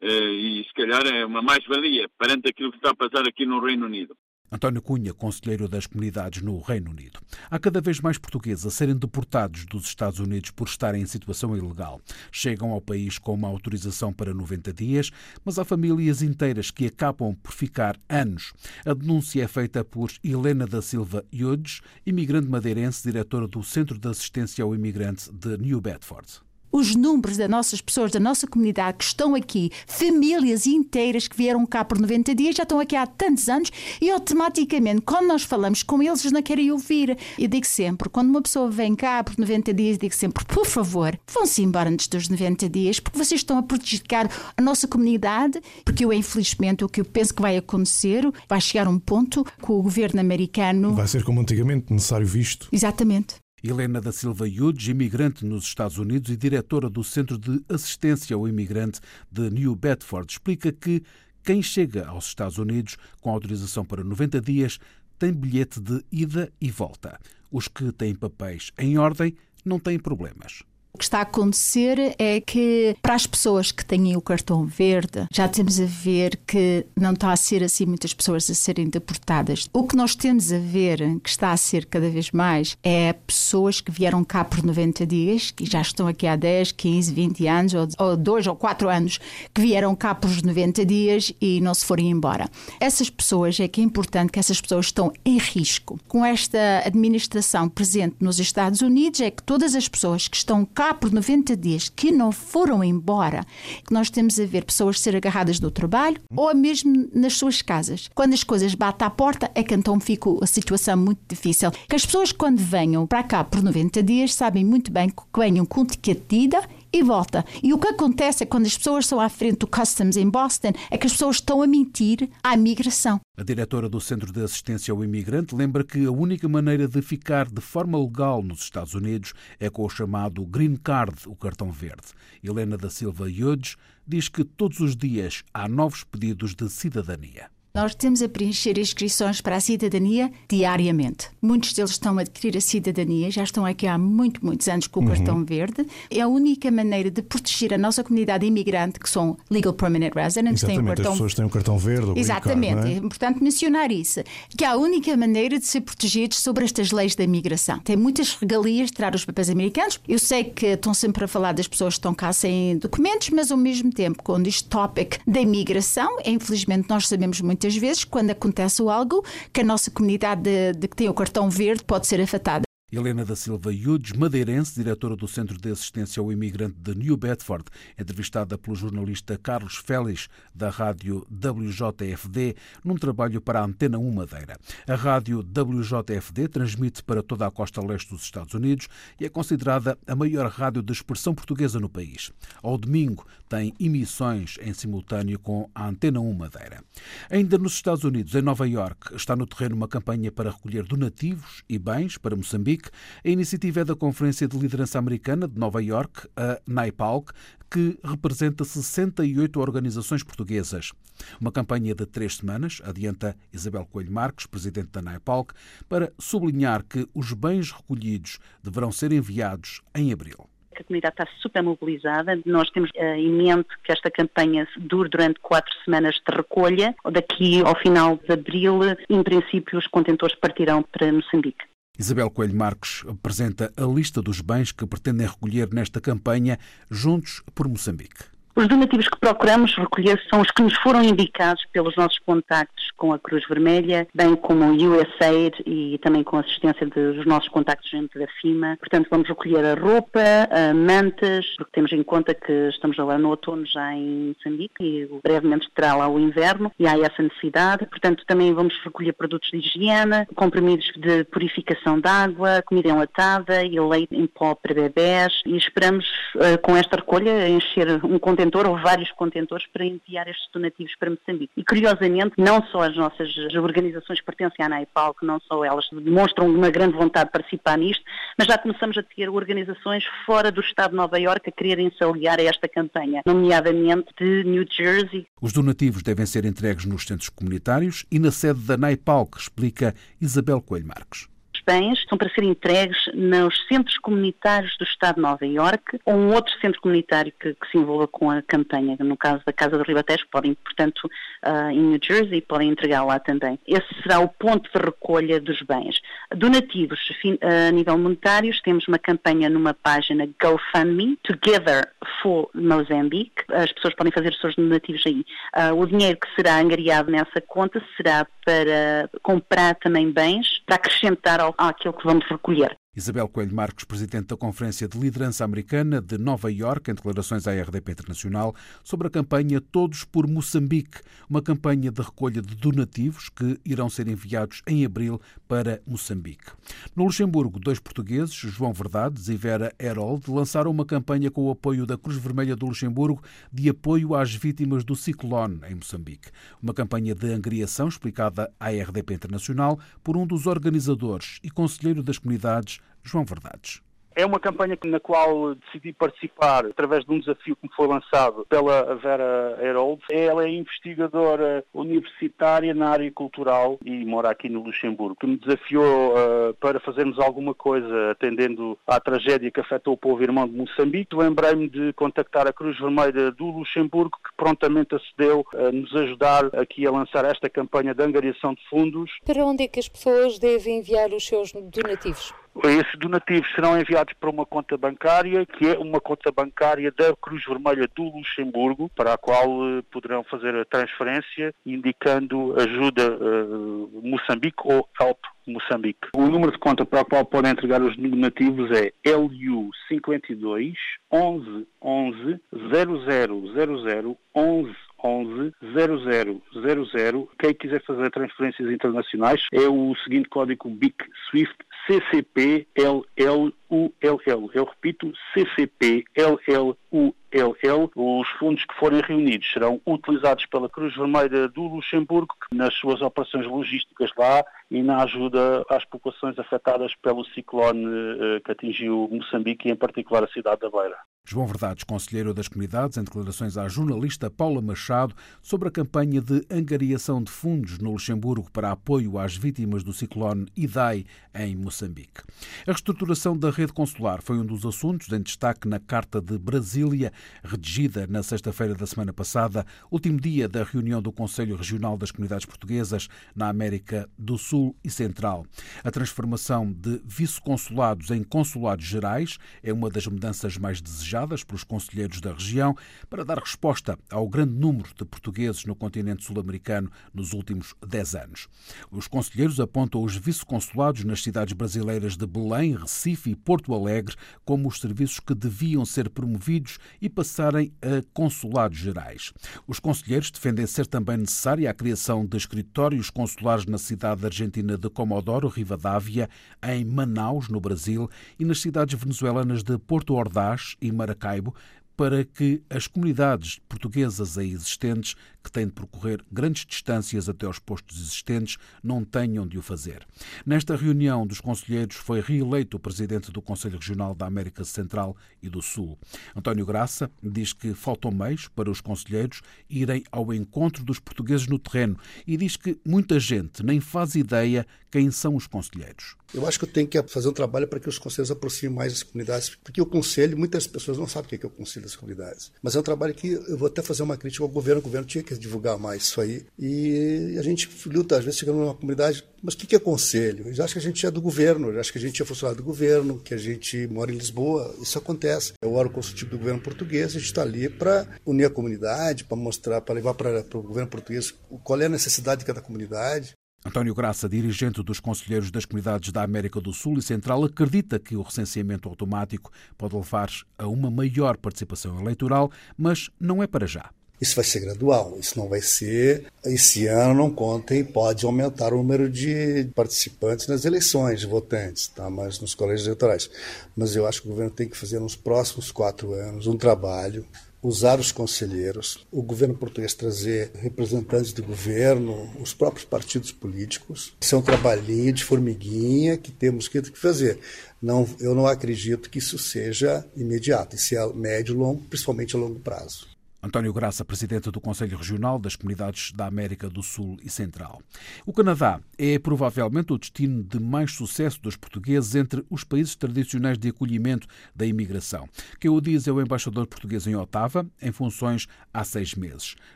Eh, 0.00 0.32
e 0.32 0.64
se 0.64 0.72
calhar 0.74 1.06
é 1.06 1.24
uma 1.24 1.42
mais-valia 1.42 2.08
perante 2.18 2.48
aquilo 2.48 2.70
que 2.70 2.78
está 2.78 2.90
a 2.90 2.96
passar 2.96 3.26
aqui 3.28 3.44
no 3.44 3.60
Reino 3.60 3.86
Unido. 3.86 4.16
António 4.50 4.80
Cunha, 4.80 5.12
conselheiro 5.12 5.68
das 5.68 5.86
comunidades 5.86 6.42
no 6.42 6.58
Reino 6.60 6.90
Unido. 6.90 7.20
Há 7.50 7.58
cada 7.58 7.80
vez 7.80 8.00
mais 8.00 8.16
portugueses 8.16 8.64
a 8.64 8.70
serem 8.70 8.96
deportados 8.96 9.66
dos 9.66 9.84
Estados 9.84 10.18
Unidos 10.18 10.50
por 10.50 10.66
estarem 10.66 11.02
em 11.02 11.06
situação 11.06 11.56
ilegal. 11.56 12.00
Chegam 12.32 12.70
ao 12.70 12.80
país 12.80 13.18
com 13.18 13.34
uma 13.34 13.48
autorização 13.48 14.12
para 14.12 14.32
90 14.32 14.72
dias, 14.72 15.10
mas 15.44 15.58
há 15.58 15.64
famílias 15.64 16.22
inteiras 16.22 16.70
que 16.70 16.86
acabam 16.86 17.34
por 17.34 17.52
ficar 17.52 17.98
anos. 18.08 18.52
A 18.86 18.94
denúncia 18.94 19.42
é 19.42 19.48
feita 19.48 19.84
por 19.84 20.10
Helena 20.24 20.66
da 20.66 20.80
Silva 20.80 21.24
Yudes, 21.32 21.80
imigrante 22.06 22.48
madeirense, 22.48 23.02
diretora 23.02 23.46
do 23.46 23.62
Centro 23.62 23.98
de 23.98 24.08
Assistência 24.08 24.64
ao 24.64 24.74
Imigrante 24.74 25.30
de 25.32 25.58
New 25.58 25.80
Bedford 25.80 26.47
os 26.70 26.94
números 26.94 27.36
das 27.36 27.48
nossas 27.48 27.80
pessoas, 27.80 28.10
da 28.10 28.20
nossa 28.20 28.46
comunidade 28.46 28.98
que 28.98 29.04
estão 29.04 29.34
aqui, 29.34 29.70
famílias 29.86 30.66
inteiras 30.66 31.28
que 31.28 31.36
vieram 31.36 31.64
cá 31.66 31.84
por 31.84 31.98
90 31.98 32.34
dias, 32.34 32.56
já 32.56 32.62
estão 32.62 32.80
aqui 32.80 32.96
há 32.96 33.06
tantos 33.06 33.48
anos 33.48 33.70
e 34.00 34.10
automaticamente, 34.10 35.02
quando 35.02 35.28
nós 35.28 35.42
falamos 35.42 35.82
com 35.82 36.02
eles, 36.02 36.20
eles 36.20 36.32
não 36.32 36.42
querem 36.42 36.70
ouvir. 36.70 37.16
Eu 37.38 37.48
digo 37.48 37.66
sempre, 37.66 38.08
quando 38.08 38.28
uma 38.30 38.42
pessoa 38.42 38.70
vem 38.70 38.94
cá 38.94 39.22
por 39.24 39.38
90 39.38 39.72
dias, 39.74 39.98
digo 39.98 40.14
sempre, 40.14 40.44
por 40.44 40.66
favor, 40.66 41.18
vão-se 41.32 41.62
embora 41.62 41.90
antes 41.90 42.08
dos 42.08 42.28
90 42.28 42.68
dias, 42.68 43.00
porque 43.00 43.18
vocês 43.18 43.40
estão 43.40 43.58
a 43.58 43.62
prejudicar 43.62 44.30
a 44.56 44.62
nossa 44.62 44.86
comunidade, 44.86 45.60
porque 45.84 46.04
eu, 46.04 46.12
infelizmente, 46.12 46.84
o 46.84 46.88
que 46.88 47.00
eu 47.00 47.04
penso 47.04 47.34
que 47.34 47.42
vai 47.42 47.56
acontecer, 47.56 48.30
vai 48.48 48.60
chegar 48.60 48.88
um 48.88 48.98
ponto 48.98 49.44
que 49.44 49.72
o 49.72 49.82
governo 49.82 50.20
americano... 50.20 50.94
Vai 50.94 51.08
ser 51.08 51.24
como 51.24 51.40
antigamente, 51.40 51.92
necessário 51.92 52.26
visto. 52.26 52.68
Exatamente. 52.72 53.36
Helena 53.62 54.00
da 54.00 54.12
Silva 54.12 54.48
Yudes, 54.48 54.86
imigrante 54.86 55.44
nos 55.44 55.64
Estados 55.64 55.98
Unidos 55.98 56.30
e 56.30 56.36
diretora 56.36 56.88
do 56.88 57.02
Centro 57.02 57.36
de 57.36 57.60
Assistência 57.68 58.36
ao 58.36 58.46
Imigrante 58.46 59.00
de 59.30 59.50
New 59.50 59.74
Bedford, 59.74 60.30
explica 60.30 60.70
que 60.70 61.02
quem 61.42 61.60
chega 61.62 62.06
aos 62.06 62.26
Estados 62.26 62.58
Unidos 62.58 62.96
com 63.20 63.30
autorização 63.30 63.84
para 63.84 64.04
90 64.04 64.40
dias 64.40 64.78
tem 65.18 65.32
bilhete 65.32 65.80
de 65.80 66.04
ida 66.12 66.52
e 66.60 66.70
volta. 66.70 67.18
Os 67.50 67.66
que 67.66 67.90
têm 67.90 68.14
papéis 68.14 68.70
em 68.78 68.96
ordem 68.96 69.34
não 69.64 69.80
têm 69.80 69.98
problemas. 69.98 70.62
O 70.98 70.98
que 70.98 71.04
está 71.04 71.20
a 71.20 71.22
acontecer 71.22 72.16
é 72.18 72.40
que, 72.40 72.96
para 73.00 73.14
as 73.14 73.24
pessoas 73.24 73.70
que 73.70 73.84
têm 73.84 74.16
o 74.16 74.20
cartão 74.20 74.66
verde, 74.66 75.28
já 75.30 75.46
temos 75.46 75.78
a 75.78 75.84
ver 75.84 76.40
que 76.44 76.84
não 77.00 77.12
está 77.12 77.30
a 77.30 77.36
ser 77.36 77.62
assim 77.62 77.86
muitas 77.86 78.12
pessoas 78.12 78.50
a 78.50 78.54
serem 78.54 78.88
deportadas. 78.88 79.70
O 79.72 79.86
que 79.86 79.94
nós 79.94 80.16
temos 80.16 80.52
a 80.52 80.58
ver, 80.58 80.98
que 81.22 81.30
está 81.30 81.52
a 81.52 81.56
ser 81.56 81.86
cada 81.86 82.10
vez 82.10 82.32
mais, 82.32 82.76
é 82.82 83.12
pessoas 83.12 83.80
que 83.80 83.92
vieram 83.92 84.24
cá 84.24 84.44
por 84.44 84.60
90 84.60 85.06
dias, 85.06 85.52
que 85.52 85.64
já 85.64 85.80
estão 85.80 86.08
aqui 86.08 86.26
há 86.26 86.34
10, 86.34 86.72
15, 86.72 87.14
20 87.14 87.46
anos, 87.46 87.74
ou, 87.74 87.88
ou 87.96 88.16
2 88.16 88.48
ou 88.48 88.56
4 88.56 88.88
anos, 88.88 89.20
que 89.54 89.60
vieram 89.60 89.94
cá 89.94 90.16
por 90.16 90.28
90 90.30 90.84
dias 90.84 91.32
e 91.40 91.60
não 91.60 91.74
se 91.74 91.84
forem 91.84 92.10
embora. 92.10 92.50
Essas 92.80 93.08
pessoas, 93.08 93.60
é 93.60 93.68
que 93.68 93.80
é 93.80 93.84
importante 93.84 94.32
que 94.32 94.40
essas 94.40 94.60
pessoas 94.60 94.86
estão 94.86 95.12
em 95.24 95.38
risco. 95.38 95.96
Com 96.08 96.24
esta 96.24 96.82
administração 96.84 97.68
presente 97.68 98.16
nos 98.18 98.40
Estados 98.40 98.80
Unidos, 98.80 99.20
é 99.20 99.30
que 99.30 99.44
todas 99.44 99.76
as 99.76 99.86
pessoas 99.86 100.26
que 100.26 100.36
estão 100.36 100.64
cá 100.64 100.87
cá 100.88 100.94
por 100.94 101.12
90 101.12 101.54
dias 101.56 101.88
que 101.88 102.10
não 102.10 102.32
foram 102.32 102.82
embora, 102.82 103.44
nós 103.90 104.08
temos 104.08 104.40
a 104.40 104.46
ver 104.46 104.64
pessoas 104.64 104.98
ser 104.98 105.14
agarradas 105.14 105.60
no 105.60 105.70
trabalho 105.70 106.18
ou 106.34 106.54
mesmo 106.54 107.08
nas 107.12 107.34
suas 107.34 107.60
casas. 107.60 108.08
Quando 108.14 108.32
as 108.32 108.42
coisas 108.42 108.74
batem 108.74 109.06
à 109.06 109.10
porta, 109.10 109.50
é 109.54 109.62
que 109.62 109.74
então 109.74 110.00
fica 110.00 110.30
a 110.42 110.46
situação 110.46 110.96
muito 110.96 111.20
difícil. 111.28 111.70
Que 111.88 111.96
as 111.96 112.06
pessoas, 112.06 112.32
quando 112.32 112.58
venham 112.58 113.06
para 113.06 113.22
cá 113.22 113.44
por 113.44 113.62
90 113.62 114.02
dias, 114.02 114.32
sabem 114.32 114.64
muito 114.64 114.90
bem 114.90 115.10
que 115.10 115.22
venham 115.36 115.66
com 115.66 115.82
etiquetida 115.82 116.60
e 116.92 117.02
volta. 117.02 117.44
E 117.62 117.72
o 117.72 117.78
que 117.78 117.88
acontece 117.88 118.42
é 118.42 118.46
quando 118.46 118.66
as 118.66 118.76
pessoas 118.76 119.04
estão 119.04 119.20
à 119.20 119.28
frente 119.28 119.58
do 119.58 119.66
Customs 119.66 120.16
em 120.16 120.28
Boston, 120.28 120.72
é 120.90 120.98
que 120.98 121.06
as 121.06 121.12
pessoas 121.12 121.36
estão 121.36 121.62
a 121.62 121.66
mentir 121.66 122.28
à 122.42 122.56
migração. 122.56 123.20
A 123.36 123.42
diretora 123.42 123.88
do 123.88 124.00
Centro 124.00 124.32
de 124.32 124.42
Assistência 124.42 124.92
ao 124.92 125.04
Imigrante 125.04 125.54
lembra 125.54 125.84
que 125.84 126.04
a 126.04 126.10
única 126.10 126.48
maneira 126.48 126.88
de 126.88 127.00
ficar 127.02 127.48
de 127.48 127.60
forma 127.60 127.98
legal 127.98 128.42
nos 128.42 128.60
Estados 128.60 128.94
Unidos 128.94 129.32
é 129.60 129.70
com 129.70 129.84
o 129.84 129.88
chamado 129.88 130.44
Green 130.44 130.76
Card, 130.76 131.28
o 131.28 131.36
cartão 131.36 131.70
verde. 131.70 132.08
Helena 132.42 132.76
da 132.76 132.90
Silva 132.90 133.30
Yudes 133.30 133.76
diz 134.06 134.28
que 134.28 134.44
todos 134.44 134.80
os 134.80 134.96
dias 134.96 135.44
há 135.52 135.68
novos 135.68 136.04
pedidos 136.04 136.54
de 136.54 136.68
cidadania. 136.68 137.50
Nós 137.74 137.94
temos 137.94 138.22
a 138.22 138.28
preencher 138.28 138.78
inscrições 138.78 139.40
para 139.40 139.56
a 139.56 139.60
cidadania 139.60 140.32
diariamente. 140.48 141.28
Muitos 141.40 141.72
deles 141.74 141.92
estão 141.92 142.18
a 142.18 142.22
adquirir 142.22 142.56
a 142.56 142.60
cidadania, 142.60 143.30
já 143.30 143.44
estão 143.44 143.64
aqui 143.64 143.86
há 143.86 143.96
muito, 143.96 144.44
muitos 144.44 144.66
anos 144.68 144.86
com 144.86 145.00
o 145.00 145.02
uhum. 145.02 145.10
cartão 145.10 145.44
verde. 145.44 145.86
É 146.10 146.20
a 146.20 146.28
única 146.28 146.70
maneira 146.70 147.10
de 147.10 147.22
proteger 147.22 147.74
a 147.74 147.78
nossa 147.78 148.02
comunidade 148.02 148.46
imigrante, 148.46 148.98
que 148.98 149.08
são 149.08 149.36
legal 149.50 149.72
permanent 149.74 150.14
residents, 150.14 150.62
têm 150.62 150.78
o 150.78 150.84
cartão... 150.84 151.04
as 151.06 151.12
pessoas 151.12 151.34
têm 151.34 151.44
o 151.44 151.50
cartão 151.50 151.78
verde. 151.78 152.10
O 152.10 152.18
Exatamente, 152.18 152.74
card, 152.74 152.90
é? 152.90 152.94
é? 152.94 152.96
importante 152.96 153.42
mencionar 153.42 153.92
isso. 153.92 154.20
Que 154.56 154.64
é 154.64 154.68
a 154.68 154.76
única 154.76 155.16
maneira 155.16 155.58
de 155.58 155.66
ser 155.66 155.82
protegidos 155.82 156.38
sobre 156.38 156.64
estas 156.64 156.90
leis 156.90 157.14
da 157.14 157.24
imigração. 157.24 157.78
Tem 157.80 157.96
muitas 157.96 158.34
regalias 158.34 158.88
de 158.88 158.96
tirar 158.96 159.14
os 159.14 159.24
papéis 159.24 159.50
americanos. 159.50 160.00
Eu 160.08 160.18
sei 160.18 160.44
que 160.44 160.66
estão 160.66 160.94
sempre 160.94 161.24
a 161.24 161.28
falar 161.28 161.52
das 161.52 161.68
pessoas 161.68 161.94
que 161.94 161.98
estão 161.98 162.14
cá 162.14 162.32
sem 162.32 162.78
documentos, 162.78 163.30
mas 163.30 163.52
ao 163.52 163.58
mesmo 163.58 163.92
tempo, 163.92 164.22
quando 164.22 164.46
este 164.46 164.64
tópico 164.64 165.18
da 165.26 165.40
imigração, 165.40 166.16
infelizmente 166.24 166.88
nós 166.88 167.06
sabemos 167.06 167.40
muitas 167.40 167.57
muitas 167.58 167.76
vezes, 167.76 168.04
quando 168.04 168.30
acontece 168.30 168.80
algo, 168.82 169.24
que 169.52 169.62
a 169.62 169.64
nossa 169.64 169.90
comunidade 169.90 170.42
de, 170.42 170.72
de 170.78 170.86
que 170.86 170.94
tem 170.94 171.08
o 171.08 171.14
cartão 171.14 171.50
verde 171.50 171.82
pode 171.84 172.06
ser 172.06 172.20
afetada. 172.20 172.62
Helena 172.90 173.22
da 173.22 173.36
Silva 173.36 173.70
Yudes, 173.70 174.12
madeirense, 174.12 174.74
diretora 174.74 175.14
do 175.14 175.28
Centro 175.28 175.58
de 175.58 175.70
Assistência 175.70 176.22
ao 176.22 176.32
Imigrante 176.32 176.76
de 176.78 176.94
New 176.94 177.18
Bedford, 177.18 177.66
entrevistada 177.98 178.56
pelo 178.56 178.74
jornalista 178.74 179.36
Carlos 179.36 179.76
Félix, 179.76 180.26
da 180.54 180.70
rádio 180.70 181.26
WJFD, 181.30 182.56
num 182.82 182.94
trabalho 182.94 183.42
para 183.42 183.60
a 183.60 183.64
Antena 183.64 183.98
1 183.98 184.10
Madeira. 184.10 184.56
A 184.86 184.94
rádio 184.94 185.40
WJFD 185.40 186.48
transmite 186.48 187.02
para 187.04 187.22
toda 187.22 187.46
a 187.46 187.50
costa 187.50 187.84
leste 187.84 188.08
dos 188.08 188.22
Estados 188.22 188.54
Unidos 188.54 188.88
e 189.20 189.26
é 189.26 189.28
considerada 189.28 189.98
a 190.06 190.16
maior 190.16 190.50
rádio 190.50 190.80
de 190.80 190.90
expressão 190.94 191.34
portuguesa 191.34 191.78
no 191.78 191.90
país. 191.90 192.32
Ao 192.62 192.78
domingo, 192.78 193.26
tem 193.48 193.74
emissões 193.80 194.56
em 194.60 194.74
simultâneo 194.74 195.38
com 195.38 195.70
a 195.74 195.88
Antena 195.88 196.20
1 196.20 196.32
Madeira. 196.34 196.84
Ainda 197.30 197.56
nos 197.56 197.72
Estados 197.72 198.04
Unidos, 198.04 198.34
em 198.34 198.42
Nova 198.42 198.68
York, 198.68 199.14
está 199.14 199.34
no 199.34 199.46
terreno 199.46 199.74
uma 199.74 199.88
campanha 199.88 200.30
para 200.30 200.50
recolher 200.50 200.84
donativos 200.84 201.62
e 201.68 201.78
bens 201.78 202.18
para 202.18 202.36
Moçambique. 202.36 202.90
A 203.24 203.28
iniciativa 203.28 203.80
é 203.80 203.84
da 203.84 203.96
Conferência 203.96 204.46
de 204.46 204.58
Liderança 204.58 204.98
Americana 204.98 205.48
de 205.48 205.58
Nova 205.58 205.82
York, 205.82 206.28
a 206.36 206.60
NAIPALC, 206.66 207.32
que 207.70 207.98
representa 208.02 208.64
68 208.64 209.60
organizações 209.60 210.22
portuguesas. 210.22 210.92
Uma 211.40 211.52
campanha 211.52 211.94
de 211.94 212.06
três 212.06 212.36
semanas, 212.36 212.80
adianta 212.84 213.36
Isabel 213.52 213.86
Coelho 213.86 214.12
Marques, 214.12 214.46
presidente 214.46 214.90
da 214.90 215.02
NAIPALC, 215.02 215.54
para 215.88 216.12
sublinhar 216.18 216.84
que 216.84 217.08
os 217.14 217.32
bens 217.32 217.70
recolhidos 217.72 218.38
deverão 218.62 218.92
ser 218.92 219.12
enviados 219.12 219.80
em 219.94 220.12
abril 220.12 220.48
a 220.82 220.84
comunidade 220.84 221.14
está 221.14 221.26
super 221.40 221.62
mobilizada. 221.62 222.38
Nós 222.44 222.70
temos 222.70 222.90
uh, 222.96 223.14
em 223.14 223.30
mente 223.30 223.68
que 223.84 223.92
esta 223.92 224.10
campanha 224.10 224.66
dure 224.76 225.08
durante 225.08 225.40
quatro 225.40 225.72
semanas 225.84 226.14
de 226.16 226.36
recolha. 226.36 226.94
Daqui 227.10 227.60
ao 227.62 227.78
final 227.78 228.16
de 228.16 228.32
abril, 228.32 228.80
em 229.08 229.22
princípio, 229.22 229.78
os 229.78 229.86
contentores 229.86 230.36
partirão 230.36 230.82
para 230.82 231.12
Moçambique. 231.12 231.64
Isabel 231.98 232.30
Coelho 232.30 232.54
Marques 232.54 233.04
apresenta 233.08 233.72
a 233.76 233.82
lista 233.82 234.22
dos 234.22 234.40
bens 234.40 234.70
que 234.70 234.86
pretendem 234.86 235.26
recolher 235.26 235.68
nesta 235.72 236.00
campanha 236.00 236.56
Juntos 236.88 237.42
por 237.54 237.68
Moçambique. 237.68 238.37
Os 238.58 238.66
donativos 238.66 239.08
que 239.08 239.20
procuramos 239.20 239.72
recolher 239.76 240.20
são 240.28 240.40
os 240.40 240.50
que 240.50 240.62
nos 240.62 240.76
foram 240.78 241.00
indicados 241.00 241.64
pelos 241.72 241.94
nossos 241.94 242.18
contactos 242.18 242.90
com 242.96 243.12
a 243.12 243.18
Cruz 243.20 243.46
Vermelha, 243.48 244.08
bem 244.12 244.34
como 244.34 244.64
o 244.64 244.74
USAID 244.74 245.62
e 245.64 245.96
também 246.02 246.24
com 246.24 246.38
a 246.38 246.40
assistência 246.40 246.84
dos 246.84 247.24
nossos 247.24 247.48
contactos 247.50 247.88
dentro 247.88 248.18
da 248.18 248.26
FIMA. 248.40 248.76
Portanto, 248.80 249.06
vamos 249.08 249.28
recolher 249.28 249.64
a 249.64 249.80
roupa, 249.80 250.20
a 250.50 250.74
mantas, 250.74 251.46
porque 251.56 251.70
temos 251.72 251.92
em 251.92 252.02
conta 252.02 252.34
que 252.34 252.52
estamos 252.70 252.98
agora 252.98 253.16
no 253.16 253.28
outono 253.28 253.64
já 253.64 253.94
em 253.94 254.34
Moçambique 254.36 254.82
e 254.82 255.08
brevemente 255.22 255.70
terá 255.72 255.94
lá 255.94 256.08
o 256.08 256.18
inverno 256.18 256.72
e 256.80 256.88
há 256.88 256.98
essa 256.98 257.22
necessidade. 257.22 257.86
Portanto, 257.86 258.24
também 258.26 258.52
vamos 258.52 258.74
recolher 258.82 259.12
produtos 259.12 259.50
de 259.52 259.58
higiene, 259.58 260.26
comprimidos 260.34 260.90
de 260.96 261.22
purificação 261.26 262.00
de 262.00 262.08
água, 262.08 262.60
comida 262.66 262.88
enlatada 262.88 263.64
e 263.64 263.78
leite 263.78 264.16
em 264.16 264.26
pó 264.26 264.56
para 264.56 264.74
bebés 264.74 265.42
e 265.46 265.56
esperamos 265.56 266.04
eh, 266.40 266.56
com 266.56 266.76
esta 266.76 266.96
recolha 266.96 267.48
encher 267.48 268.04
um 268.04 268.18
contentor 268.18 268.47
contentor 268.48 268.66
ou 268.66 268.78
vários 268.78 269.10
contentores 269.12 269.66
para 269.72 269.84
enviar 269.84 270.26
estes 270.28 270.48
donativos 270.52 270.94
para 270.96 271.10
Moçambique. 271.10 271.52
E 271.56 271.64
curiosamente, 271.64 272.32
não 272.38 272.62
só 272.66 272.82
as 272.82 272.96
nossas 272.96 273.28
organizações 273.54 274.20
pertencem 274.20 274.64
à 274.64 274.68
NAIPAL, 274.68 275.14
que 275.14 275.26
não 275.26 275.38
só 275.40 275.64
elas 275.64 275.86
demonstram 275.92 276.48
uma 276.48 276.70
grande 276.70 276.96
vontade 276.96 277.26
de 277.26 277.32
participar 277.32 277.76
nisto, 277.76 278.02
mas 278.38 278.48
já 278.48 278.56
começamos 278.56 278.96
a 278.96 279.02
ter 279.02 279.28
organizações 279.28 280.04
fora 280.24 280.50
do 280.50 280.60
estado 280.60 280.90
de 280.90 280.96
Nova 280.96 281.18
Iorque 281.18 281.50
a 281.50 281.52
quererem 281.52 281.90
se 281.90 282.02
aliar 282.02 282.40
a 282.40 282.44
esta 282.44 282.68
campanha, 282.68 283.22
nomeadamente 283.26 284.08
de 284.18 284.44
New 284.44 284.64
Jersey. 284.70 285.26
Os 285.40 285.52
donativos 285.52 286.02
devem 286.02 286.26
ser 286.26 286.44
entregues 286.44 286.84
nos 286.84 287.04
centros 287.04 287.28
comunitários 287.28 288.06
e 288.10 288.18
na 288.18 288.30
sede 288.30 288.60
da 288.60 288.76
NAIPAL, 288.76 289.26
que 289.26 289.38
explica 289.38 289.94
Isabel 290.20 290.62
Coelho 290.62 290.86
Marques 290.86 291.28
bens 291.68 292.02
são 292.08 292.16
para 292.16 292.30
serem 292.30 292.50
entregues 292.50 292.96
nos 293.12 293.54
centros 293.68 293.98
comunitários 293.98 294.74
do 294.78 294.84
Estado 294.84 295.16
de 295.16 295.20
Nova 295.20 295.44
Iorque 295.44 296.00
ou 296.06 296.14
um 296.14 296.32
outro 296.32 296.58
centro 296.62 296.80
comunitário 296.80 297.30
que, 297.38 297.52
que, 297.52 297.70
se 297.70 297.76
envolva 297.76 298.08
com 298.08 298.30
a 298.30 298.40
campanha, 298.40 298.96
no 299.00 299.18
caso 299.18 299.42
da 299.44 299.52
Casa 299.52 299.76
do 299.76 299.84
Ribatejo, 299.84 300.24
podem, 300.32 300.54
portanto, 300.54 301.04
uh, 301.44 301.70
em 301.70 301.78
New 301.78 302.00
Jersey, 302.02 302.40
podem 302.40 302.70
entregar 302.70 303.04
lá 303.04 303.18
também. 303.18 303.58
Esse 303.66 303.86
será 304.02 304.18
o 304.18 304.28
ponto 304.28 304.70
de 304.72 304.82
recolha 304.82 305.38
dos 305.38 305.60
bens. 305.60 306.00
Donativos 306.34 306.98
a 307.42 307.70
nível 307.70 307.98
monetário, 307.98 308.50
temos 308.64 308.88
uma 308.88 308.98
campanha 308.98 309.50
numa 309.50 309.74
página 309.74 310.26
GoFundMe, 310.40 311.18
Together 311.22 311.86
for 312.22 312.48
Mozambique. 312.54 313.44
As 313.52 313.70
pessoas 313.72 313.94
podem 313.94 314.12
fazer 314.12 314.30
os 314.30 314.40
seus 314.40 314.56
donativos 314.56 315.02
aí. 315.06 315.24
Uh, 315.54 315.74
o 315.78 315.86
dinheiro 315.86 316.18
que 316.18 316.34
será 316.34 316.58
angariado 316.58 317.10
nessa 317.10 317.42
conta 317.46 317.82
será 317.96 318.26
para 318.44 319.10
comprar 319.22 319.74
também 319.74 320.10
bens, 320.10 320.62
para 320.64 320.76
acrescentar 320.76 321.40
ao 321.40 321.54
àquilo 321.58 321.92
que 321.94 322.06
vamos 322.06 322.24
recolher. 322.28 322.76
Isabel 322.98 323.28
Coelho 323.28 323.54
Marcos, 323.54 323.84
presidente 323.84 324.26
da 324.26 324.36
Conferência 324.36 324.88
de 324.88 324.98
Liderança 324.98 325.44
Americana 325.44 326.02
de 326.02 326.18
Nova 326.18 326.50
Iorque, 326.50 326.90
em 326.90 326.94
declarações 326.94 327.46
à 327.46 327.52
RDP 327.52 327.92
Internacional, 327.92 328.52
sobre 328.82 329.06
a 329.06 329.10
campanha 329.10 329.60
Todos 329.60 330.02
por 330.02 330.26
Moçambique, 330.26 330.98
uma 331.30 331.40
campanha 331.40 331.92
de 331.92 332.02
recolha 332.02 332.42
de 332.42 332.56
donativos 332.56 333.28
que 333.28 333.56
irão 333.64 333.88
ser 333.88 334.08
enviados 334.08 334.62
em 334.66 334.84
abril 334.84 335.20
para 335.46 335.80
Moçambique. 335.86 336.50
No 336.96 337.04
Luxemburgo, 337.04 337.60
dois 337.60 337.78
portugueses, 337.78 338.34
João 338.34 338.72
Verdades 338.72 339.28
e 339.28 339.36
Vera 339.36 339.72
Herold, 339.78 340.28
lançaram 340.28 340.72
uma 340.72 340.84
campanha 340.84 341.30
com 341.30 341.44
o 341.44 341.52
apoio 341.52 341.86
da 341.86 341.96
Cruz 341.96 342.18
Vermelha 342.18 342.56
do 342.56 342.66
Luxemburgo 342.66 343.22
de 343.52 343.68
apoio 343.68 344.16
às 344.16 344.34
vítimas 344.34 344.82
do 344.82 344.96
ciclone 344.96 345.60
em 345.70 345.76
Moçambique. 345.76 346.30
Uma 346.60 346.74
campanha 346.74 347.14
de 347.14 347.32
angriação 347.32 347.86
explicada 347.86 348.52
à 348.58 348.70
RDP 348.70 349.14
Internacional 349.14 349.78
por 350.02 350.16
um 350.16 350.26
dos 350.26 350.48
organizadores 350.48 351.38
e 351.44 351.48
conselheiro 351.48 352.02
das 352.02 352.18
comunidades 352.18 352.80
João 353.02 353.24
Verdades. 353.24 353.82
É 354.18 354.26
uma 354.26 354.40
campanha 354.40 354.76
na 354.86 354.98
qual 354.98 355.54
decidi 355.54 355.92
participar 355.92 356.66
através 356.66 357.04
de 357.04 357.12
um 357.12 357.20
desafio 357.20 357.54
que 357.54 357.68
me 357.68 357.72
foi 357.76 357.86
lançado 357.86 358.44
pela 358.48 358.96
Vera 358.96 359.56
Herold. 359.62 360.02
Ela 360.10 360.44
é 360.44 360.48
investigadora 360.48 361.64
universitária 361.72 362.74
na 362.74 362.88
área 362.88 363.12
cultural 363.12 363.78
e 363.84 364.04
mora 364.04 364.28
aqui 364.30 364.48
no 364.48 364.64
Luxemburgo, 364.64 365.14
que 365.20 365.26
me 365.28 365.36
desafiou 365.36 366.14
uh, 366.14 366.52
para 366.54 366.80
fazermos 366.80 367.16
alguma 367.20 367.54
coisa 367.54 368.10
atendendo 368.10 368.76
à 368.88 368.98
tragédia 368.98 369.52
que 369.52 369.60
afetou 369.60 369.94
o 369.94 369.96
povo 369.96 370.20
irmão 370.20 370.48
de 370.48 370.56
Moçambique. 370.56 371.14
Lembrei-me 371.14 371.68
de 371.68 371.92
contactar 371.92 372.48
a 372.48 372.52
Cruz 372.52 372.76
Vermelha 372.76 373.30
do 373.30 373.44
Luxemburgo, 373.44 374.18
que 374.18 374.36
prontamente 374.36 374.96
acedeu 374.96 375.46
a 375.54 375.70
nos 375.70 375.94
ajudar 375.94 376.46
aqui 376.56 376.84
a 376.84 376.90
lançar 376.90 377.24
esta 377.24 377.48
campanha 377.48 377.94
de 377.94 378.02
angariação 378.02 378.52
de 378.52 378.68
fundos. 378.68 379.12
Para 379.24 379.46
onde 379.46 379.62
é 379.62 379.68
que 379.68 379.78
as 379.78 379.88
pessoas 379.88 380.40
devem 380.40 380.80
enviar 380.80 381.10
os 381.10 381.24
seus 381.24 381.52
donativos? 381.52 382.34
Esses 382.64 382.98
donativos 382.98 383.48
serão 383.54 383.78
enviados 383.78 384.12
para 384.14 384.30
uma 384.30 384.44
conta 384.44 384.76
bancária, 384.76 385.46
que 385.46 385.68
é 385.68 385.78
uma 385.78 386.00
conta 386.00 386.32
bancária 386.32 386.90
da 386.90 387.14
Cruz 387.16 387.44
Vermelha 387.46 387.88
do 387.94 388.04
Luxemburgo, 388.04 388.90
para 388.96 389.14
a 389.14 389.18
qual 389.18 389.48
uh, 389.48 389.82
poderão 389.84 390.24
fazer 390.24 390.54
a 390.56 390.64
transferência, 390.64 391.54
indicando 391.64 392.54
ajuda 392.58 393.16
uh, 393.16 394.00
Moçambique 394.02 394.58
ou 394.64 394.88
Help 395.00 395.18
Moçambique. 395.46 396.08
O 396.14 396.26
número 396.26 396.52
de 396.52 396.58
conta 396.58 396.84
para 396.84 397.02
o 397.02 397.04
qual 397.04 397.24
podem 397.24 397.52
entregar 397.52 397.80
os 397.80 397.96
donativos 397.96 398.70
é 398.72 398.92
LU 399.16 399.70
52 399.88 400.74
11 401.12 401.66
11 401.82 402.40
0000 402.52 404.18
11 404.34 404.87
11 405.02 405.52
0000. 405.62 407.30
Quem 407.38 407.54
quiser 407.54 407.82
fazer 407.84 408.10
transferências 408.10 408.70
internacionais 408.70 409.42
é 409.52 409.68
o 409.68 409.94
seguinte 410.04 410.28
código 410.28 410.68
BIC 410.68 411.04
SWIFT 411.30 411.68
CCP 411.88 412.66
LLULL. 412.76 414.50
Eu 414.52 414.64
repito, 414.64 415.12
CCP 415.32 416.04
LLULL. 416.14 417.90
Os 417.96 418.28
fundos 418.38 418.64
que 418.64 418.74
forem 418.74 419.00
reunidos 419.00 419.50
serão 419.50 419.80
utilizados 419.86 420.44
pela 420.46 420.68
Cruz 420.68 420.94
Vermelha 420.94 421.48
do 421.48 421.62
Luxemburgo 421.62 422.34
nas 422.52 422.74
suas 422.74 423.00
operações 423.00 423.46
logísticas 423.46 424.10
lá 424.16 424.44
e 424.70 424.82
na 424.82 425.02
ajuda 425.02 425.64
às 425.70 425.84
populações 425.86 426.38
afetadas 426.38 426.94
pelo 427.02 427.24
ciclone 427.26 427.86
eh, 427.86 428.40
que 428.44 428.52
atingiu 428.52 429.08
Moçambique 429.10 429.68
e 429.68 429.72
em 429.72 429.76
particular 429.76 430.24
a 430.24 430.28
cidade 430.28 430.60
da 430.60 430.70
Beira. 430.70 430.98
João 431.30 431.46
Verdades, 431.46 431.84
conselheiro 431.84 432.32
das 432.32 432.48
comunidades, 432.48 432.96
em 432.96 433.04
declarações 433.04 433.58
à 433.58 433.68
jornalista 433.68 434.30
Paula 434.30 434.62
Machado 434.62 435.14
sobre 435.42 435.68
a 435.68 435.70
campanha 435.70 436.22
de 436.22 436.42
angariação 436.50 437.22
de 437.22 437.30
fundos 437.30 437.78
no 437.78 437.92
Luxemburgo 437.92 438.50
para 438.50 438.72
apoio 438.72 439.18
às 439.18 439.36
vítimas 439.36 439.84
do 439.84 439.92
ciclone 439.92 440.46
Idai 440.56 441.04
em 441.34 441.54
Moçambique. 441.54 442.22
A 442.66 442.70
reestruturação 442.70 443.36
da 443.36 443.50
rede 443.50 443.74
consular 443.74 444.22
foi 444.22 444.38
um 444.38 444.46
dos 444.46 444.64
assuntos 444.64 445.12
em 445.12 445.20
destaque 445.20 445.68
na 445.68 445.78
Carta 445.78 446.18
de 446.18 446.38
Brasília, 446.38 447.12
redigida 447.44 448.06
na 448.06 448.22
sexta-feira 448.22 448.74
da 448.74 448.86
semana 448.86 449.12
passada, 449.12 449.66
último 449.90 450.18
dia 450.18 450.48
da 450.48 450.64
reunião 450.64 451.02
do 451.02 451.12
Conselho 451.12 451.56
Regional 451.56 451.98
das 451.98 452.10
Comunidades 452.10 452.46
Portuguesas 452.46 453.06
na 453.36 453.50
América 453.50 454.08
do 454.16 454.38
Sul 454.38 454.74
e 454.82 454.88
Central. 454.88 455.44
A 455.84 455.90
transformação 455.90 456.72
de 456.72 457.02
vice-consulados 457.04 458.10
em 458.10 458.22
consulados 458.22 458.86
gerais 458.86 459.36
é 459.62 459.74
uma 459.74 459.90
das 459.90 460.06
mudanças 460.06 460.56
mais 460.56 460.80
desejadas 460.80 461.17
desejadas 461.18 461.42
pelos 461.42 461.64
conselheiros 461.64 462.20
da 462.20 462.32
região 462.32 462.76
para 463.08 463.24
dar 463.24 463.38
resposta 463.38 463.98
ao 464.10 464.28
grande 464.28 464.54
número 464.54 464.88
de 464.96 465.04
portugueses 465.04 465.64
no 465.64 465.74
continente 465.74 466.24
sul-americano 466.24 466.90
nos 467.12 467.32
últimos 467.32 467.74
10 467.86 468.14
anos. 468.14 468.48
Os 468.90 469.08
conselheiros 469.08 469.58
apontam 469.58 470.02
os 470.02 470.16
vice-consulados 470.16 471.04
nas 471.04 471.22
cidades 471.22 471.54
brasileiras 471.54 472.16
de 472.16 472.26
Belém, 472.26 472.76
Recife 472.76 473.30
e 473.30 473.36
Porto 473.36 473.74
Alegre 473.74 474.14
como 474.44 474.68
os 474.68 474.80
serviços 474.80 475.20
que 475.20 475.34
deviam 475.34 475.84
ser 475.84 476.08
promovidos 476.10 476.78
e 477.00 477.08
passarem 477.08 477.72
a 477.82 478.02
consulados 478.12 478.78
gerais. 478.78 479.32
Os 479.66 479.80
conselheiros 479.80 480.30
defendem 480.30 480.66
ser 480.66 480.86
também 480.86 481.16
necessária 481.16 481.70
a 481.70 481.74
criação 481.74 482.24
de 482.24 482.36
escritórios 482.36 483.10
consulares 483.10 483.66
na 483.66 483.78
cidade 483.78 484.24
argentina 484.24 484.76
de 484.76 484.88
Comodoro 484.90 485.48
Rivadavia, 485.48 486.28
em 486.62 486.84
Manaus, 486.84 487.48
no 487.48 487.60
Brasil, 487.60 488.08
e 488.38 488.44
nas 488.44 488.60
cidades 488.60 488.98
venezuelanas 488.98 489.62
de 489.62 489.78
Porto 489.78 490.14
Ordaz 490.14 490.76
e 490.80 490.92
Maracaibo, 491.08 491.54
para 491.96 492.24
que 492.24 492.62
as 492.70 492.86
comunidades 492.86 493.58
portuguesas 493.68 494.38
aí 494.38 494.52
existentes, 494.52 495.16
que 495.42 495.50
têm 495.50 495.66
de 495.66 495.72
percorrer 495.72 496.24
grandes 496.30 496.66
distâncias 496.66 497.28
até 497.28 497.46
aos 497.46 497.58
postos 497.58 498.00
existentes, 498.00 498.56
não 498.82 499.04
tenham 499.04 499.46
de 499.46 499.58
o 499.58 499.62
fazer. 499.62 500.06
Nesta 500.44 500.76
reunião 500.76 501.26
dos 501.26 501.40
conselheiros 501.40 501.96
foi 501.96 502.20
reeleito 502.20 502.76
o 502.76 502.80
presidente 502.80 503.30
do 503.30 503.40
Conselho 503.40 503.78
Regional 503.78 504.14
da 504.14 504.26
América 504.26 504.64
Central 504.64 505.16
e 505.42 505.48
do 505.48 505.62
Sul. 505.62 505.98
António 506.34 506.66
Graça 506.66 507.10
diz 507.22 507.52
que 507.52 507.74
faltam 507.74 508.10
meios 508.10 508.48
para 508.48 508.70
os 508.70 508.80
conselheiros 508.80 509.40
irem 509.68 510.04
ao 510.10 510.32
encontro 510.32 510.84
dos 510.84 510.98
portugueses 510.98 511.46
no 511.46 511.58
terreno 511.58 511.98
e 512.26 512.36
diz 512.36 512.56
que 512.56 512.78
muita 512.84 513.18
gente 513.18 513.62
nem 513.62 513.80
faz 513.80 514.14
ideia 514.14 514.66
quem 514.90 515.10
são 515.10 515.36
os 515.36 515.46
conselheiros. 515.46 516.16
Eu 516.32 516.46
acho 516.46 516.58
que 516.58 516.64
eu 516.64 516.70
tenho 516.70 516.86
que 516.86 517.02
fazer 517.04 517.28
um 517.28 517.32
trabalho 517.32 517.66
para 517.66 517.80
que 517.80 517.88
os 517.88 517.98
conselheiros 517.98 518.30
aproximem 518.30 518.74
mais 518.74 518.92
as 518.92 519.02
comunidades, 519.02 519.54
porque 519.62 519.80
o 519.80 519.86
conselho, 519.86 520.36
muitas 520.36 520.66
pessoas 520.66 520.98
não 520.98 521.06
sabem 521.06 521.26
o 521.26 521.38
que 521.38 521.46
é 521.46 521.48
o 521.48 521.50
conselho 521.50 521.84
das 521.84 521.96
comunidades. 521.96 522.52
Mas 522.62 522.76
é 522.76 522.80
um 522.80 522.82
trabalho 522.82 523.14
que 523.14 523.32
eu 523.32 523.56
vou 523.56 523.68
até 523.68 523.82
fazer 523.82 524.02
uma 524.02 524.16
crítica 524.16 524.44
ao 524.44 524.48
governo, 524.48 524.80
o 524.80 524.84
governo 524.84 525.06
tinha 525.06 525.24
que 525.28 525.38
divulgar 525.38 525.78
mais 525.78 526.02
isso 526.02 526.20
aí. 526.20 526.46
E 526.58 527.36
a 527.38 527.42
gente 527.42 527.68
luta, 527.86 528.16
às 528.16 528.24
vezes, 528.24 528.38
chegando 528.38 528.58
numa 528.58 528.74
comunidade, 528.74 529.24
mas 529.42 529.54
o 529.54 529.58
que 529.58 529.76
é 529.76 529.78
conselho? 529.78 530.48
Eu 530.48 530.64
acho 530.64 530.72
que 530.72 530.78
a 530.78 530.82
gente 530.82 531.04
é 531.04 531.10
do 531.10 531.20
governo, 531.20 531.78
acho 531.78 531.92
que 531.92 531.98
a 531.98 532.00
gente 532.00 532.20
é 532.22 532.24
funcionário 532.24 532.62
do 532.62 532.64
governo, 532.64 533.18
que 533.18 533.34
a 533.34 533.38
gente 533.38 533.86
mora 533.88 534.12
em 534.12 534.16
Lisboa, 534.16 534.74
isso 534.80 534.98
acontece. 534.98 535.52
É 535.62 535.66
o 535.66 535.74
órgão 535.74 535.94
consultivo 535.94 536.30
do 536.30 536.38
governo 536.38 536.60
português, 536.60 537.16
a 537.16 537.18
gente 537.18 537.24
está 537.24 537.42
ali 537.42 537.68
para 537.68 538.06
unir 538.24 538.46
a 538.46 538.50
comunidade, 538.50 539.24
para 539.24 539.36
mostrar, 539.36 539.80
para 539.80 539.94
levar 539.94 540.14
para 540.14 540.44
o 540.54 540.62
governo 540.62 540.88
português 540.88 541.34
qual 541.62 541.80
é 541.80 541.86
a 541.86 541.90
necessidade 541.90 542.40
de 542.40 542.46
cada 542.46 542.60
comunidade. 542.60 543.34
António 543.66 543.94
Graça, 543.94 544.28
dirigente 544.28 544.82
dos 544.82 545.00
Conselheiros 545.00 545.50
das 545.50 545.64
Comunidades 545.64 546.12
da 546.12 546.22
América 546.22 546.60
do 546.60 546.72
Sul 546.72 546.98
e 546.98 547.02
Central, 547.02 547.44
acredita 547.44 547.98
que 547.98 548.16
o 548.16 548.22
recenseamento 548.22 548.88
automático 548.88 549.50
pode 549.76 549.96
levar 549.96 550.30
a 550.56 550.66
uma 550.68 550.90
maior 550.90 551.36
participação 551.36 552.00
eleitoral, 552.00 552.50
mas 552.76 553.10
não 553.20 553.42
é 553.42 553.46
para 553.46 553.66
já. 553.66 553.90
Isso 554.20 554.34
vai 554.34 554.44
ser 554.44 554.60
gradual, 554.60 555.16
isso 555.18 555.38
não 555.38 555.48
vai 555.48 555.60
ser. 555.60 556.26
Esse 556.44 556.86
ano 556.86 557.14
não 557.14 557.30
contem, 557.30 557.84
pode 557.84 558.24
aumentar 558.24 558.72
o 558.72 558.78
número 558.78 559.08
de 559.08 559.68
participantes 559.74 560.46
nas 560.46 560.64
eleições, 560.64 561.20
de 561.20 561.26
votantes, 561.26 561.88
tá? 561.88 562.08
mas 562.10 562.40
nos 562.40 562.54
colégios 562.54 562.86
eleitorais. 562.86 563.30
Mas 563.76 563.94
eu 563.94 564.06
acho 564.06 564.22
que 564.22 564.28
o 564.28 564.30
governo 564.30 564.50
tem 564.50 564.68
que 564.68 564.76
fazer 564.76 564.98
nos 564.98 565.14
próximos 565.14 565.70
quatro 565.70 566.12
anos 566.12 566.46
um 566.46 566.56
trabalho 566.56 567.24
usar 567.62 567.98
os 567.98 568.12
conselheiros, 568.12 569.06
o 569.10 569.22
governo 569.22 569.54
português 569.54 569.94
trazer 569.94 570.52
representantes 570.54 571.32
do 571.32 571.42
governo, 571.42 572.30
os 572.40 572.54
próprios 572.54 572.84
partidos 572.84 573.32
políticos. 573.32 574.14
Isso 574.20 574.34
é 574.34 574.38
um 574.38 574.42
trabalhinho 574.42 575.12
de 575.12 575.24
formiguinha 575.24 576.16
que 576.16 576.30
temos 576.30 576.68
que 576.68 576.80
fazer. 576.92 577.38
Não, 577.82 578.08
eu 578.20 578.34
não 578.34 578.46
acredito 578.46 579.10
que 579.10 579.18
isso 579.18 579.38
seja 579.38 580.06
imediato, 580.16 580.76
isso 580.76 580.94
é 580.94 581.12
médio 581.12 581.54
e 581.54 581.58
longo, 581.58 581.82
principalmente 581.84 582.36
a 582.36 582.38
longo 582.38 582.60
prazo. 582.60 583.17
António 583.40 583.72
Graça, 583.72 584.04
presidente 584.04 584.50
do 584.50 584.60
Conselho 584.60 584.96
Regional 584.96 585.38
das 585.38 585.54
Comunidades 585.54 586.10
da 586.12 586.26
América 586.26 586.68
do 586.68 586.82
Sul 586.82 587.16
e 587.22 587.30
Central. 587.30 587.80
O 588.26 588.32
Canadá 588.32 588.80
é 588.98 589.16
provavelmente 589.16 589.92
o 589.92 589.98
destino 589.98 590.42
de 590.42 590.58
mais 590.58 590.92
sucesso 590.92 591.40
dos 591.40 591.54
portugueses 591.54 592.16
entre 592.16 592.44
os 592.50 592.64
países 592.64 592.96
tradicionais 592.96 593.56
de 593.56 593.68
acolhimento 593.68 594.26
da 594.54 594.66
imigração. 594.66 595.28
Quem 595.60 595.70
o 595.70 595.80
diz 595.80 596.08
é 596.08 596.12
o 596.12 596.20
embaixador 596.20 596.66
português 596.66 597.06
em 597.06 597.14
Otava, 597.14 597.64
em 597.80 597.92
funções 597.92 598.48
há 598.74 598.82
seis 598.82 599.14
meses. 599.14 599.54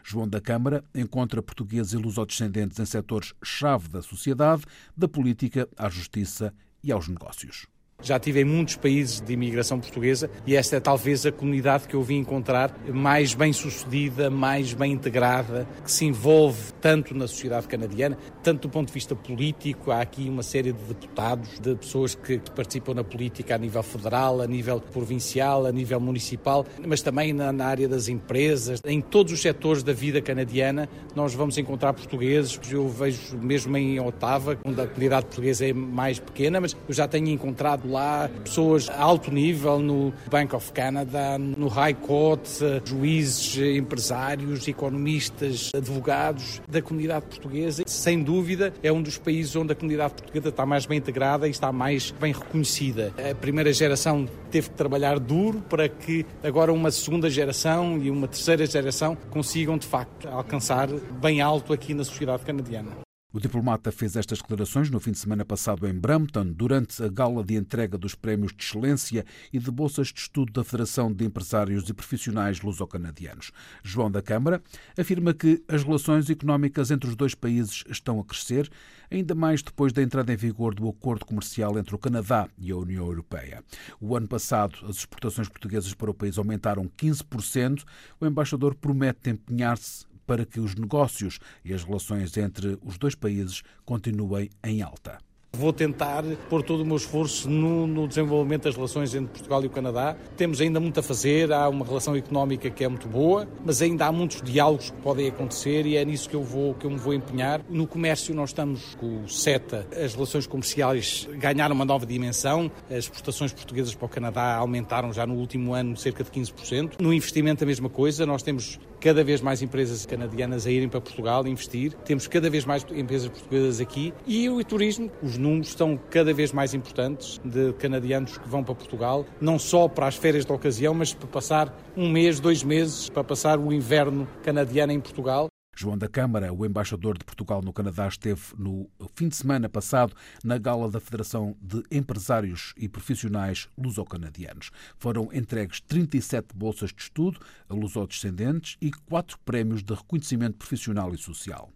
João 0.03 0.29
da 0.29 0.41
Câmara 0.41 0.85
encontra 0.93 1.41
portugueses 1.41 1.93
e 1.93 1.97
lusodescendentes 1.97 2.81
em 2.81 2.85
setores-chave 2.85 3.89
da 3.89 4.03
sociedade, 4.03 4.65
da 4.97 5.07
política 5.07 5.69
à 5.79 5.89
justiça 5.89 6.53
e 6.83 6.91
aos 6.91 7.07
negócios. 7.07 7.69
Já 8.03 8.19
tive 8.19 8.41
em 8.41 8.45
muitos 8.45 8.75
países 8.75 9.21
de 9.21 9.33
imigração 9.33 9.79
portuguesa 9.79 10.29
e 10.45 10.57
esta 10.57 10.77
é 10.77 10.81
talvez 10.81 11.25
a 11.25 11.31
comunidade 11.31 11.87
que 11.87 11.95
eu 11.95 12.03
vim 12.03 12.17
encontrar 12.17 12.77
mais 12.93 13.33
bem 13.33 13.53
sucedida, 13.53 14.29
mais 14.29 14.75
bem 14.75 14.93
integrada, 14.93 15.69
que 15.85 15.91
se 15.91 16.05
envolve 16.05 16.73
tanto 16.81 17.15
na 17.15 17.29
sociedade 17.29 17.69
canadiana, 17.69 18.19
tanto 18.43 18.63
do 18.63 18.69
ponto 18.69 18.89
de 18.89 18.93
vista 18.93 19.15
político. 19.15 19.93
Há 19.93 20.01
aqui 20.01 20.29
uma 20.29 20.43
série 20.43 20.73
de 20.73 20.83
deputados, 20.83 21.61
de 21.61 21.77
pessoas 21.77 22.17
que 22.17 22.41
participam 22.57 22.95
na 22.95 23.05
política 23.05 23.55
a 23.55 23.59
nível 23.59 23.85
federal, 23.85 24.41
a 24.41 24.49
nível 24.49 24.81
provincial, 24.81 25.65
a 25.65 25.71
nível 25.71 26.01
municipal, 26.01 26.67
mas 26.85 27.03
também 27.03 27.33
na, 27.33 27.53
na 27.53 27.67
área 27.67 27.89
das 27.89 28.09
empresas. 28.09 28.81
Em 28.85 29.01
todos 29.01 29.33
os 29.33 29.41
setores 29.41 29.85
da 29.85 29.93
vida 29.93 30.21
canadiana, 30.21 30.89
nós 31.15 31.35
vamos 31.35 31.57
encontrar 31.57 31.93
portugueses. 31.93 32.59
Eu 32.69 32.89
vejo 32.89 33.39
mesmo 33.39 33.77
em 33.77 34.01
Otava, 34.01 34.59
onde 34.65 34.81
a 34.81 34.87
comunidade 34.89 35.27
portuguesa 35.27 35.67
é 35.67 35.73
mais 35.73 36.19
pequena, 36.19 36.61
mas 36.61 36.77
eu 36.89 36.95
já 36.95 37.07
tenho 37.07 37.29
encontrado 37.29 37.92
lá 37.93 38.31
pessoas 38.43 38.89
a 38.89 39.01
alto 39.01 39.31
nível 39.31 39.79
no 39.79 40.13
Bank 40.31 40.55
of 40.57 40.73
Canada, 40.73 41.39
no 41.39 41.69
High 41.69 41.95
Court, 41.95 42.49
juízes, 42.85 43.57
empresários, 43.77 44.67
economistas, 44.67 45.71
advogados 45.75 46.61
da 46.69 46.81
comunidade 46.81 47.27
portuguesa. 47.27 47.83
Sem 47.87 48.23
dúvida, 48.23 48.73
é 48.83 48.91
um 48.91 49.03
dos 49.03 49.19
países 49.19 49.55
onde 49.55 49.73
a 49.73 49.77
comunidade 49.77 50.15
portuguesa 50.15 50.49
está 50.49 50.65
mais 50.65 50.87
bem 50.87 50.99
integrada 50.99 51.47
e 51.47 51.51
está 51.51 51.71
mais 51.71 52.11
bem 52.19 52.33
reconhecida. 52.33 53.13
A 53.31 53.35
primeira 53.35 53.73
geração 53.73 54.27
teve 54.51 54.71
que 54.71 54.77
trabalhar 54.77 55.19
duro 55.19 55.63
para 55.69 55.89
que 55.89 56.25
agora 56.43 56.73
uma 56.73 56.91
segunda 56.91 57.29
geração 57.29 57.99
e 57.99 58.11
uma 58.11 58.27
terceira 58.27 58.65
geração 58.67 59.17
consigam 59.31 59.77
de 59.77 59.87
facto 59.87 60.29
alcançar 60.29 60.89
bem 61.21 61.41
alto 61.41 61.73
aqui 61.73 61.93
na 61.95 62.05
sociedade 62.05 62.45
canadiana. 62.45 63.12
O 63.35 63.41
diplomata 63.41 63.91
fez 63.91 64.15
estas 64.15 64.41
declarações 64.41 64.91
no 64.91 65.01
fim 65.01 65.11
de 65.11 65.19
semana 65.19 65.43
passado 65.43 65.87
em 65.89 65.95
Brampton, 65.95 66.53
durante 66.53 67.03
a 67.03 67.09
gala 67.09 67.43
de 67.43 67.55
entrega 67.55 67.97
dos 67.97 68.15
prémios 68.15 68.53
de 68.53 68.63
excelência 68.63 69.25
e 69.51 69.59
de 69.59 69.71
bolsas 69.71 70.09
de 70.09 70.21
estudo 70.21 70.53
da 70.53 70.63
Federação 70.63 71.11
de 71.11 71.25
Empresários 71.25 71.89
e 71.89 71.95
Profissionais 71.95 72.61
Luso-Canadianos. 72.61 73.51
João 73.83 74.11
da 74.11 74.21
Câmara 74.21 74.63
afirma 74.99 75.33
que 75.33 75.65
as 75.67 75.83
relações 75.83 76.29
económicas 76.29 76.91
entre 76.91 77.09
os 77.09 77.17
dois 77.17 77.35
países 77.35 77.85
estão 77.89 78.21
a 78.21 78.25
crescer, 78.25 78.71
ainda 79.11 79.35
mais 79.35 79.63
depois 79.63 79.95
da 79.95 80.03
entrada 80.03 80.31
em 80.31 80.37
vigor 80.37 80.75
do 80.75 80.87
acordo 80.87 81.25
comercial 81.25 81.79
entre 81.79 81.95
o 81.95 81.99
Canadá 81.99 82.51
e 82.59 82.71
a 82.71 82.77
União 82.77 83.07
Europeia. 83.07 83.65
O 83.99 84.15
ano 84.15 84.29
passado, 84.29 84.77
as 84.87 84.97
exportações 84.97 85.49
portuguesas 85.49 85.95
para 85.95 86.11
o 86.11 86.15
país 86.15 86.37
aumentaram 86.37 86.87
15%. 86.99 87.83
O 88.21 88.27
embaixador 88.27 88.75
promete 88.75 89.31
empenhar-se 89.31 90.12
para 90.27 90.45
que 90.47 90.61
os 90.61 90.75
negócios 90.75 91.39
e 91.65 91.73
as 91.73 91.85
relações 91.85 92.37
entre 92.37 92.79
os 92.83 92.99
dois 92.99 93.15
países 93.15 93.63
continuem 93.85 94.51
em 94.65 94.83
alta. 94.83 95.19
Vou 95.55 95.71
tentar 95.71 96.25
pôr 96.49 96.63
todo 96.63 96.83
o 96.83 96.87
meu 96.87 96.97
esforço 96.97 97.49
no, 97.49 97.87
no, 97.87 98.09
desenvolvimento 98.09 98.63
das 98.63 98.75
relações 98.75 99.15
entre 99.15 99.33
Portugal 99.35 99.63
e 99.63 99.67
o 99.67 99.71
Canadá. 99.71 100.17
Temos 100.35 100.63
ainda 100.63 100.81
muito 100.81 100.99
a 100.99 101.03
fazer, 101.03 101.53
há 101.53 101.69
uma 101.69 101.85
relação 101.85 102.17
económica 102.17 102.71
que 102.71 102.83
é 102.83 102.89
muito 102.89 103.07
boa, 103.07 103.47
mas 103.63 103.83
ainda 103.83 104.07
há 104.07 104.13
muitos 104.13 104.41
diálogos 104.41 104.89
que 104.89 104.97
podem 105.03 105.29
acontecer 105.29 105.85
e 105.85 105.95
é 105.95 106.05
nisso 106.07 106.27
que 106.27 106.35
eu, 106.35 106.43
vou, 106.43 106.73
que 106.73 106.87
eu 106.87 106.91
me 106.91 106.97
vou 106.97 107.13
empenhar. 107.13 107.61
No 107.69 107.87
comércio 107.87 108.35
nós 108.35 108.49
estamos 108.49 108.95
com 108.95 109.25
o 109.25 109.29
CETA, 109.29 109.87
as 109.95 110.15
relações 110.15 110.47
comerciais 110.47 111.29
ganharam 111.35 111.75
uma 111.75 111.85
nova 111.85 112.07
dimensão, 112.07 112.73
as 112.89 113.05
exportações 113.05 113.53
portuguesas 113.53 113.95
para 113.95 114.07
o 114.07 114.09
Canadá 114.09 114.55
aumentaram 114.55 115.13
já 115.13 115.27
no 115.27 115.35
último 115.35 115.75
ano 115.75 115.99
cerca 115.99 116.25
de 116.25 116.31
15%. 116.31 116.93
No 116.99 117.13
investimento 117.13 117.63
a 117.63 117.67
mesma 117.67 117.91
coisa, 117.91 118.25
nós 118.25 118.43
temos 118.43 118.81
cada 119.03 119.23
vez 119.23 119.43
mais 119.43 119.61
empresas 119.61 120.07
canadianas 120.07 120.67
a 120.67 120.71
irem 120.71 120.89
para 120.89 121.01
Portugal 121.01 121.47
investir, 121.47 121.93
temos 122.05 122.27
cada 122.27 122.49
vez 122.49 122.65
mais 122.65 122.87
empresas 122.91 123.29
portuguesas 123.29 123.81
aqui 123.81 124.15
e 124.27 124.49
o 124.49 124.65
turismo, 124.65 125.11
os 125.21 125.42
números 125.43 125.69
estão 125.69 125.99
cada 126.11 126.33
vez 126.33 126.53
mais 126.53 126.73
importantes 126.73 127.41
de 127.45 127.73
canadianos 127.75 128.39
que 128.39 128.49
vão 128.49 128.63
para 128.63 128.75
Portugal, 128.75 129.27
não 129.41 129.59
só 129.59 129.89
para 129.89 130.07
as 130.07 130.17
férias 130.17 130.47
de 130.47 130.53
ocasião, 130.53 130.95
mas 130.95 131.13
para 131.13 131.29
passar 131.29 131.77
um 131.97 132.09
mês, 132.09 132.41
dois 132.41 132.63
meses, 132.63 133.11
para 133.11 133.25
passar 133.25 133.59
o 133.59 133.73
inverno 133.73 134.27
canadiano 134.43 134.93
em 134.93 135.01
Portugal. 135.01 135.49
João 135.75 135.97
da 135.97 136.07
Câmara, 136.07 136.53
o 136.53 136.67
embaixador 136.67 137.17
de 137.17 137.25
Portugal 137.25 137.63
no 137.63 137.73
Canadá, 137.73 138.07
esteve 138.07 138.43
no 138.59 138.89
fim 139.17 139.29
de 139.29 139.37
semana 139.37 139.69
passado 139.71 140.15
na 140.45 140.59
gala 140.59 140.91
da 140.91 141.01
Federação 141.01 141.57
de 141.61 141.83
Empresários 141.91 142.75
e 142.77 142.89
Profissionais 142.89 143.69
Luso-Canadianos. 143.77 144.71
Foram 144.99 145.31
entregues 145.33 145.81
37 145.81 146.55
bolsas 146.55 146.93
de 146.93 147.03
estudo 147.03 147.41
a 147.69 147.75
lusodescendentes 147.75 148.77
e 148.83 148.91
quatro 148.91 149.39
prémios 149.39 149.83
de 149.83 149.95
reconhecimento 149.95 150.59
profissional 150.59 151.15
e 151.15 151.19
social. 151.19 151.71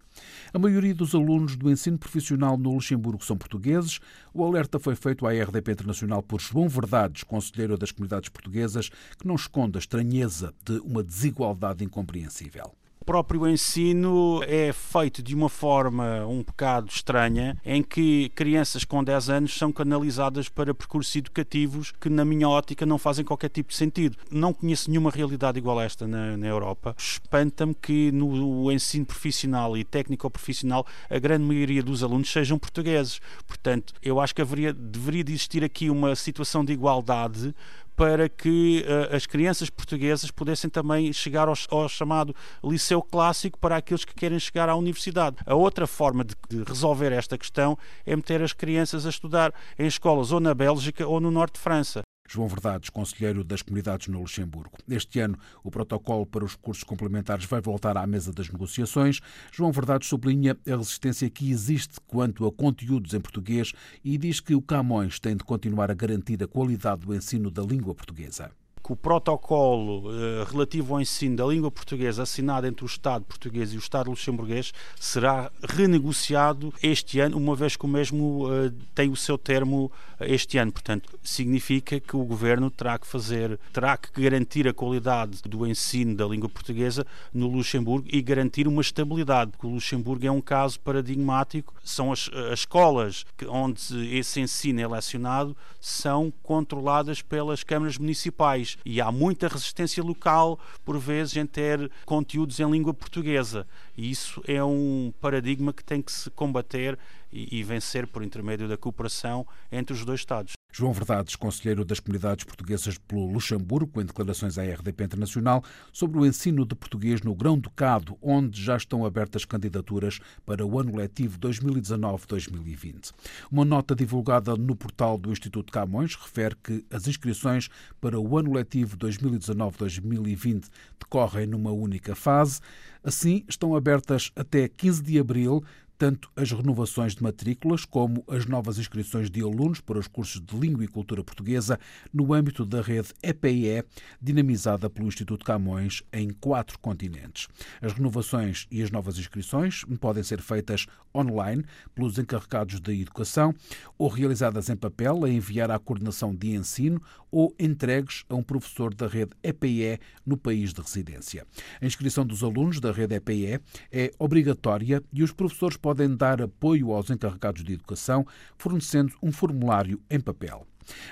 A 0.53 0.59
maioria 0.59 0.95
dos 0.95 1.15
alunos 1.15 1.57
do 1.57 1.71
ensino 1.71 1.99
profissional 1.99 2.57
no 2.57 2.75
Luxemburgo 2.75 3.25
são 3.25 3.37
portugueses. 3.37 4.01
O 4.33 4.45
alerta 4.45 4.79
foi 4.79 4.95
feito 4.95 5.27
à 5.27 5.31
RDP 5.31 5.73
Internacional 5.73 6.23
por 6.23 6.41
João 6.41 6.69
Verdades, 6.69 7.23
conselheiro 7.23 7.77
das 7.77 7.91
comunidades 7.91 8.29
portuguesas, 8.29 8.89
que 9.19 9.27
não 9.27 9.35
esconde 9.35 9.79
a 9.79 9.81
estranheza 9.81 10.55
de 10.65 10.79
uma 10.79 11.03
desigualdade 11.03 11.85
incompreensível 11.85 12.75
próprio 13.07 13.49
ensino 13.49 14.43
é 14.49 14.73
feito 14.73 15.23
de 15.23 15.33
uma 15.33 15.49
forma 15.49 16.27
um 16.27 16.43
bocado 16.43 16.91
estranha, 16.91 17.57
em 17.65 17.81
que 17.81 18.31
crianças 18.31 18.85
com 18.85 19.03
10 19.03 19.31
anos 19.31 19.57
são 19.57 19.71
canalizadas 19.71 20.49
para 20.49 20.75
percursos 20.75 21.15
educativos 21.15 21.93
que, 21.93 22.11
na 22.11 22.25
minha 22.25 22.49
ótica, 22.49 22.85
não 22.85 22.99
fazem 22.99 23.25
qualquer 23.25 23.49
tipo 23.49 23.71
de 23.71 23.77
sentido. 23.77 24.19
Não 24.29 24.53
conheço 24.53 24.91
nenhuma 24.91 25.11
realidade 25.11 25.57
igual 25.57 25.79
a 25.79 25.85
esta 25.85 26.09
na, 26.09 26.37
na 26.37 26.47
Europa. 26.49 26.97
Espanta-me 26.99 27.75
que 27.75 28.11
no 28.11 28.73
ensino 28.73 29.07
profissional 29.07 29.77
e 29.77 29.85
técnico-profissional 29.85 30.85
a 31.09 31.19
grande 31.21 31.45
maioria 31.45 31.85
dos 31.85 32.03
alunos 32.03 32.31
sejam 32.31 32.59
portugueses. 32.59 33.21
Portanto, 33.47 33.95
eu 34.03 34.19
acho 34.19 34.35
que 34.35 34.43
haveria, 34.43 34.73
deveria 34.73 35.23
de 35.23 35.33
existir 35.33 35.63
aqui 35.63 35.89
uma 35.89 36.17
situação 36.17 36.65
de 36.65 36.73
igualdade 36.73 37.55
para 37.97 38.29
que 38.29 38.85
uh, 38.87 39.17
as 39.17 39.27
crianças 39.27 39.71
portuguesas 39.71 40.31
pudessem 40.31 40.69
também 40.69 41.13
chegar 41.13 41.49
ao, 41.49 41.55
ao, 41.71 41.89
chamado 41.89 42.37
liceu 42.63 43.03
clássico 43.03 43.59
para 43.59 43.77
aqueles 43.77 44.05
que 44.05 44.15
querem 44.15 44.39
chegar 44.39 44.69
à 44.69 44.77
universidade. 44.77 45.37
A 45.47 45.55
outra 45.55 45.87
forma 45.87 46.23
de, 46.23 46.35
de 46.49 46.63
resolver 46.63 47.11
esta 47.13 47.39
questão 47.39 47.77
é 48.05 48.15
meter 48.15 48.43
as 48.43 48.53
crianças 48.53 49.07
a 49.07 49.09
estudar 49.09 49.53
em 49.79 49.87
escolas 49.87 50.31
ou 50.31 50.41
na 50.41 50.55
Bélgica 50.55 51.07
ou 51.07 51.19
no 51.21 51.31
norte 51.31 51.55
de 51.55 51.61
França. 51.61 52.03
João 52.29 52.49
Verdades, 52.49 52.91
conselheiro 52.91 53.45
das 53.45 53.63
comunidades 53.63 54.09
no 54.09 54.21
Luxemburgo. 54.21 54.79
Este 54.89 55.21
ano, 55.21 55.39
o 55.63 55.71
protocolo 55.71 56.27
para 56.27 56.45
os 56.45 56.55
cursos 56.55 56.85
complementares 56.85 57.45
vai 57.45 57.61
voltar 57.61 57.97
à 57.97 58.07
mesa 58.07 58.33
das 58.33 58.49
negociações. 58.49 59.21
João 59.53 59.73
Verdades 59.73 60.09
sublinha 60.09 60.57
a 60.67 60.77
resistência 60.77 61.29
que 61.31 61.51
existe 61.51 61.97
quanto 62.07 62.47
a 62.47 62.53
conteúdos 62.53 63.15
em 63.15 63.21
português 63.21 63.73
e 64.05 64.17
diz 64.19 64.41
que 64.41 64.55
o 64.55 64.63
Camões 64.63 65.19
tem 65.19 65.37
de 65.37 65.45
continuar 65.45 65.91
a 65.91 65.95
garantir 65.95 66.43
a 66.43 66.49
qualidade 66.49 67.07
do 67.07 67.15
ensino 67.15 67.51
da 67.51 67.63
língua 67.63 67.95
portuguesa 67.95 68.51
o 68.93 68.97
protocolo 68.97 70.09
uh, 70.09 70.45
relativo 70.51 70.95
ao 70.95 71.01
ensino 71.01 71.37
da 71.37 71.45
língua 71.47 71.71
portuguesa 71.71 72.23
assinado 72.23 72.67
entre 72.67 72.85
o 72.85 72.87
Estado 72.87 73.25
português 73.25 73.73
e 73.73 73.77
o 73.77 73.79
Estado 73.79 74.11
luxemburguês 74.11 74.73
será 74.99 75.51
renegociado 75.69 76.73
este 76.83 77.21
ano, 77.21 77.37
uma 77.37 77.57
vez 77.57 77.77
que 77.77 77.85
o 77.85 77.89
mesmo 77.89 78.47
uh, 78.47 78.71
tem 78.95 79.11
o 79.11 79.17
seu 79.17 79.37
termo 79.37 79.91
este 80.21 80.59
ano. 80.59 80.73
Portanto, 80.73 81.19
significa 81.23 81.99
que 82.01 82.17
o 82.17 82.25
governo 82.25 82.71
terá 82.71 82.99
que 82.99 83.07
fazer, 83.07 83.59
terá 83.73 83.97
que 83.97 84.21
garantir 84.21 84.69
a 84.69 84.75
qualidade 84.75 85.43
do 85.43 85.67
ensino 85.67 86.15
da 86.15 86.27
língua 86.27 86.49
portuguesa 86.49 87.07
no 87.33 87.49
Luxemburgo 87.49 88.09
e 88.11 88.23
garantir 88.23 88.67
uma 88.67 88.83
estabilidade. 88.83 89.53
O 89.63 89.69
Luxemburgo 89.69 90.27
é 90.27 90.31
um 90.31 90.41
caso 90.41 90.81
paradigmático. 90.81 91.75
São 91.85 92.13
as, 92.13 92.31
as 92.53 92.61
escolas 92.61 93.25
onde 93.49 94.17
esse 94.17 94.41
ensino 94.41 94.81
é 94.81 94.87
lecionado 94.87 95.57
são 95.87 96.33
controladas 96.43 97.23
pelas 97.23 97.63
câmaras 97.63 97.97
municipais 97.97 98.77
e 98.85 99.01
há 99.01 99.13
muita 99.13 99.47
resistência 99.47 100.03
local, 100.03 100.59
por 100.85 100.99
vezes, 100.99 101.37
em 101.37 101.47
ter 101.47 101.91
conteúdos 102.05 102.59
em 102.59 102.69
língua 102.69 102.93
portuguesa. 102.93 103.67
E 103.97 104.11
isso 104.11 104.43
é 104.47 104.63
um 104.63 105.13
paradigma 105.21 105.73
que 105.73 105.83
tem 105.85 106.03
que 106.03 106.13
se 106.13 106.31
combater 106.31 106.99
e, 107.33 107.59
e 107.59 107.63
vencer 107.63 108.07
por 108.07 108.23
intermédio 108.23 108.69
da 108.69 108.77
cooperação 108.77 109.47
entre 109.73 109.95
os 109.95 110.05
dois 110.05 110.21
Estados. 110.21 110.53
João 110.79 110.93
Verdades, 110.93 111.35
conselheiro 111.37 111.87
das 111.87 112.01
comunidades 112.01 112.45
portuguesas 112.45 112.99
pelo 112.99 113.33
Luxemburgo, 113.33 113.99
em 113.99 114.05
declarações 114.05 114.59
à 114.59 114.63
RDP 114.63 115.05
Internacional 115.05 115.65
sobre 115.91 116.19
o 116.19 116.27
ensino 116.27 116.67
de 116.67 116.75
português 116.75 117.23
no 117.23 117.35
Grão-Ducado, 117.35 118.19
onde 118.21 118.63
já 118.63 118.77
estão 118.77 119.07
abertas 119.07 119.47
candidaturas 119.47 120.21
para 120.45 120.67
o 120.67 120.79
ano 120.79 120.95
letivo 120.95 121.39
2019-2020. 121.39 123.11
Uma 123.51 123.65
nota 123.65 123.97
divulgada 123.97 124.55
no 124.55 124.77
portal 124.77 125.17
do 125.17 125.33
Instituto 125.33 125.73
Camões 125.73 126.15
refere 126.15 126.55
que 126.63 126.85
as 126.91 127.09
inscrições 127.09 127.71
para 127.99 128.21
o 128.21 128.37
ano 128.37 128.53
letivo 128.53 128.99
2019-2020 128.99 130.67
decorrem 131.01 131.47
numa 131.47 131.71
única 131.71 132.15
fase. 132.15 132.61
Assim, 133.03 133.45
estão 133.49 133.75
abertas 133.75 134.31
até 134.37 134.69
15 134.69 135.03
de 135.03 135.19
abril 135.19 135.65
tanto 135.99 136.31
as 136.37 136.51
renovações 136.53 137.15
de 137.15 137.23
matrículas 137.23 137.85
como 137.85 138.25
as 138.29 138.47
novas 138.47 138.79
inscrições 138.79 139.31
de 139.31 139.41
alunos 139.41 139.81
para 139.81 139.99
os 139.99 140.07
cursos 140.07 140.41
de 140.41 140.57
Língua 140.57 140.85
e 140.85 140.89
Cultura 140.89 141.25
Portuguesa 141.25 141.79
no 142.13 142.33
âmbito 142.33 142.65
da 142.65 142.81
rede 142.81 143.09
EPIE, 143.23 143.85
dinamizada 144.21 144.91
pelo 144.91 145.09
Instituto 145.09 145.45
Camões 145.45 146.03
em 146.13 146.31
quatro 146.31 146.79
continentes. 146.79 147.49
As 147.81 147.93
renovações 147.93 148.67
e 148.71 148.83
as 148.83 148.91
novas 148.91 149.19
inscrições 149.19 149.85
podem 150.01 150.23
ser 150.23 150.41
feitas 150.41 150.87
online 151.15 151.65
pelos 151.95 152.19
encarregados 152.19 152.81
da 152.81 152.93
educação 152.93 153.55
ou 153.97 154.09
realizadas 154.09 154.69
em 154.69 154.77
papel 154.77 155.25
a 155.25 155.31
enviar 155.31 155.71
à 155.71 155.79
coordenação 155.79 156.35
de 156.35 156.55
ensino 156.55 157.01
ou 157.31 157.55
entregues 157.59 158.25
a 158.29 158.35
um 158.35 158.43
professor 158.43 158.95
da 158.95 159.07
rede 159.07 159.33
EPIE 159.43 159.99
no 160.25 160.37
país 160.37 160.73
de 160.73 160.81
residência. 160.81 161.47
A 161.81 161.87
inscrição 161.87 162.25
dos 162.25 162.43
alunos 162.43 162.81
da 162.81 162.93
rede 162.93 163.15
EPIE 163.15 163.61
é 163.91 164.13
obrigatória 164.19 165.03
e 165.13 165.23
os 165.23 165.33
professores 165.33 165.77
podem 165.87 166.17
dar 166.17 166.43
apoio 166.43 166.91
aos 166.91 167.11
encarregados 167.11 167.63
de 167.63 167.75
educação, 167.75 168.27
fornecendo 168.59 169.13
um 169.23 169.31
formulário 169.31 170.01
em 170.11 170.19
papel. 170.19 170.67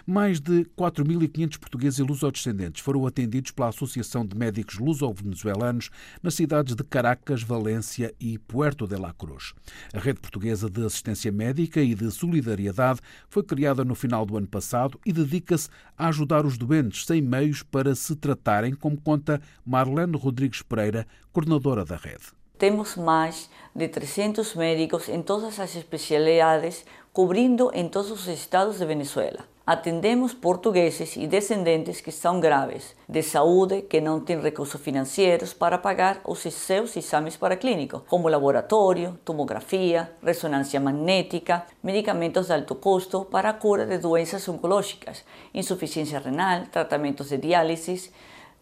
Mais 0.05 0.41
de 0.41 0.65
4.500 0.77 1.59
portugueses 1.61 2.01
e 2.01 2.03
lusodescendentes 2.03 2.83
foram 2.83 3.07
atendidos 3.07 3.53
pela 3.53 3.69
Associação 3.69 4.27
de 4.27 4.37
Médicos 4.37 4.81
Luso-Venezuelanos 4.81 5.91
nas 6.21 6.35
cidades 6.35 6.75
de 6.75 6.83
Caracas, 6.83 7.45
Valência 7.45 8.13
e 8.19 8.37
Puerto 8.37 8.85
de 8.89 8.97
la 8.97 9.13
Cruz. 9.13 9.55
A 9.93 10.01
Rede 10.01 10.19
Portuguesa 10.19 10.69
de 10.69 10.85
Assistência 10.85 11.31
Médica 11.31 11.81
e 11.81 11.95
de 11.95 12.11
Solidariedade 12.11 12.99
foi 13.29 13.45
criada 13.45 13.85
no 13.85 13.95
final 13.95 14.27
do 14.27 14.37
ano 14.37 14.49
passado 14.49 14.99
e 15.07 15.13
dedica-se 15.13 15.69
a 15.97 16.09
ajudar 16.09 16.45
os 16.45 16.59
doentes 16.59 17.07
sem 17.07 17.23
meios 17.23 17.63
para 17.63 17.95
se 17.95 18.17
tratarem, 18.17 18.75
como 18.75 19.01
conta 19.01 19.41
Marlene 19.65 20.17
Rodrigues 20.17 20.63
Pereira, 20.63 21.07
coordenadora 21.33 21.85
da 21.85 21.95
rede. 21.95 22.25
Temos 22.57 22.95
mais 22.97 23.51
de 23.75 23.89
300 23.89 24.55
médicos 24.55 25.09
em 25.09 25.21
todas 25.23 25.59
as 25.59 25.75
especialidades, 25.75 26.85
cobrindo 27.13 27.73
em 27.75 27.89
todos 27.89 28.13
os 28.13 28.29
estados 28.29 28.79
de 28.79 28.87
Venezuela. 28.87 29.41
Atendemos 29.67 30.33
portugueses 30.33 31.17
e 31.17 31.27
descendentes 31.27 32.01
que 32.01 32.11
estão 32.11 32.39
graves 32.39 32.95
de 33.09 33.23
saúde, 33.23 33.83
que 33.83 34.01
não 34.01 34.21
têm 34.21 34.41
recursos 34.41 34.81
financeiros 34.81 35.53
para 35.53 35.79
pagar 35.79 36.21
os 36.25 36.41
seus 36.41 36.97
exames 36.97 37.37
para 37.37 37.57
clínicos, 37.57 38.03
como 38.07 38.29
laboratório, 38.29 39.19
tomografia, 39.25 40.13
ressonância 40.23 40.79
magnética, 40.79 41.67
medicamentos 41.83 42.47
de 42.47 42.53
alto 42.53 42.77
custo 42.77 43.25
para 43.25 43.53
cura 43.55 43.85
de 43.85 43.99
doenças 43.99 44.49
oncológicas, 44.49 45.25
insuficiência 45.53 46.21
renal, 46.21 46.67
tratamentos 46.71 47.31
de 47.31 47.39
diálise, 47.39 48.13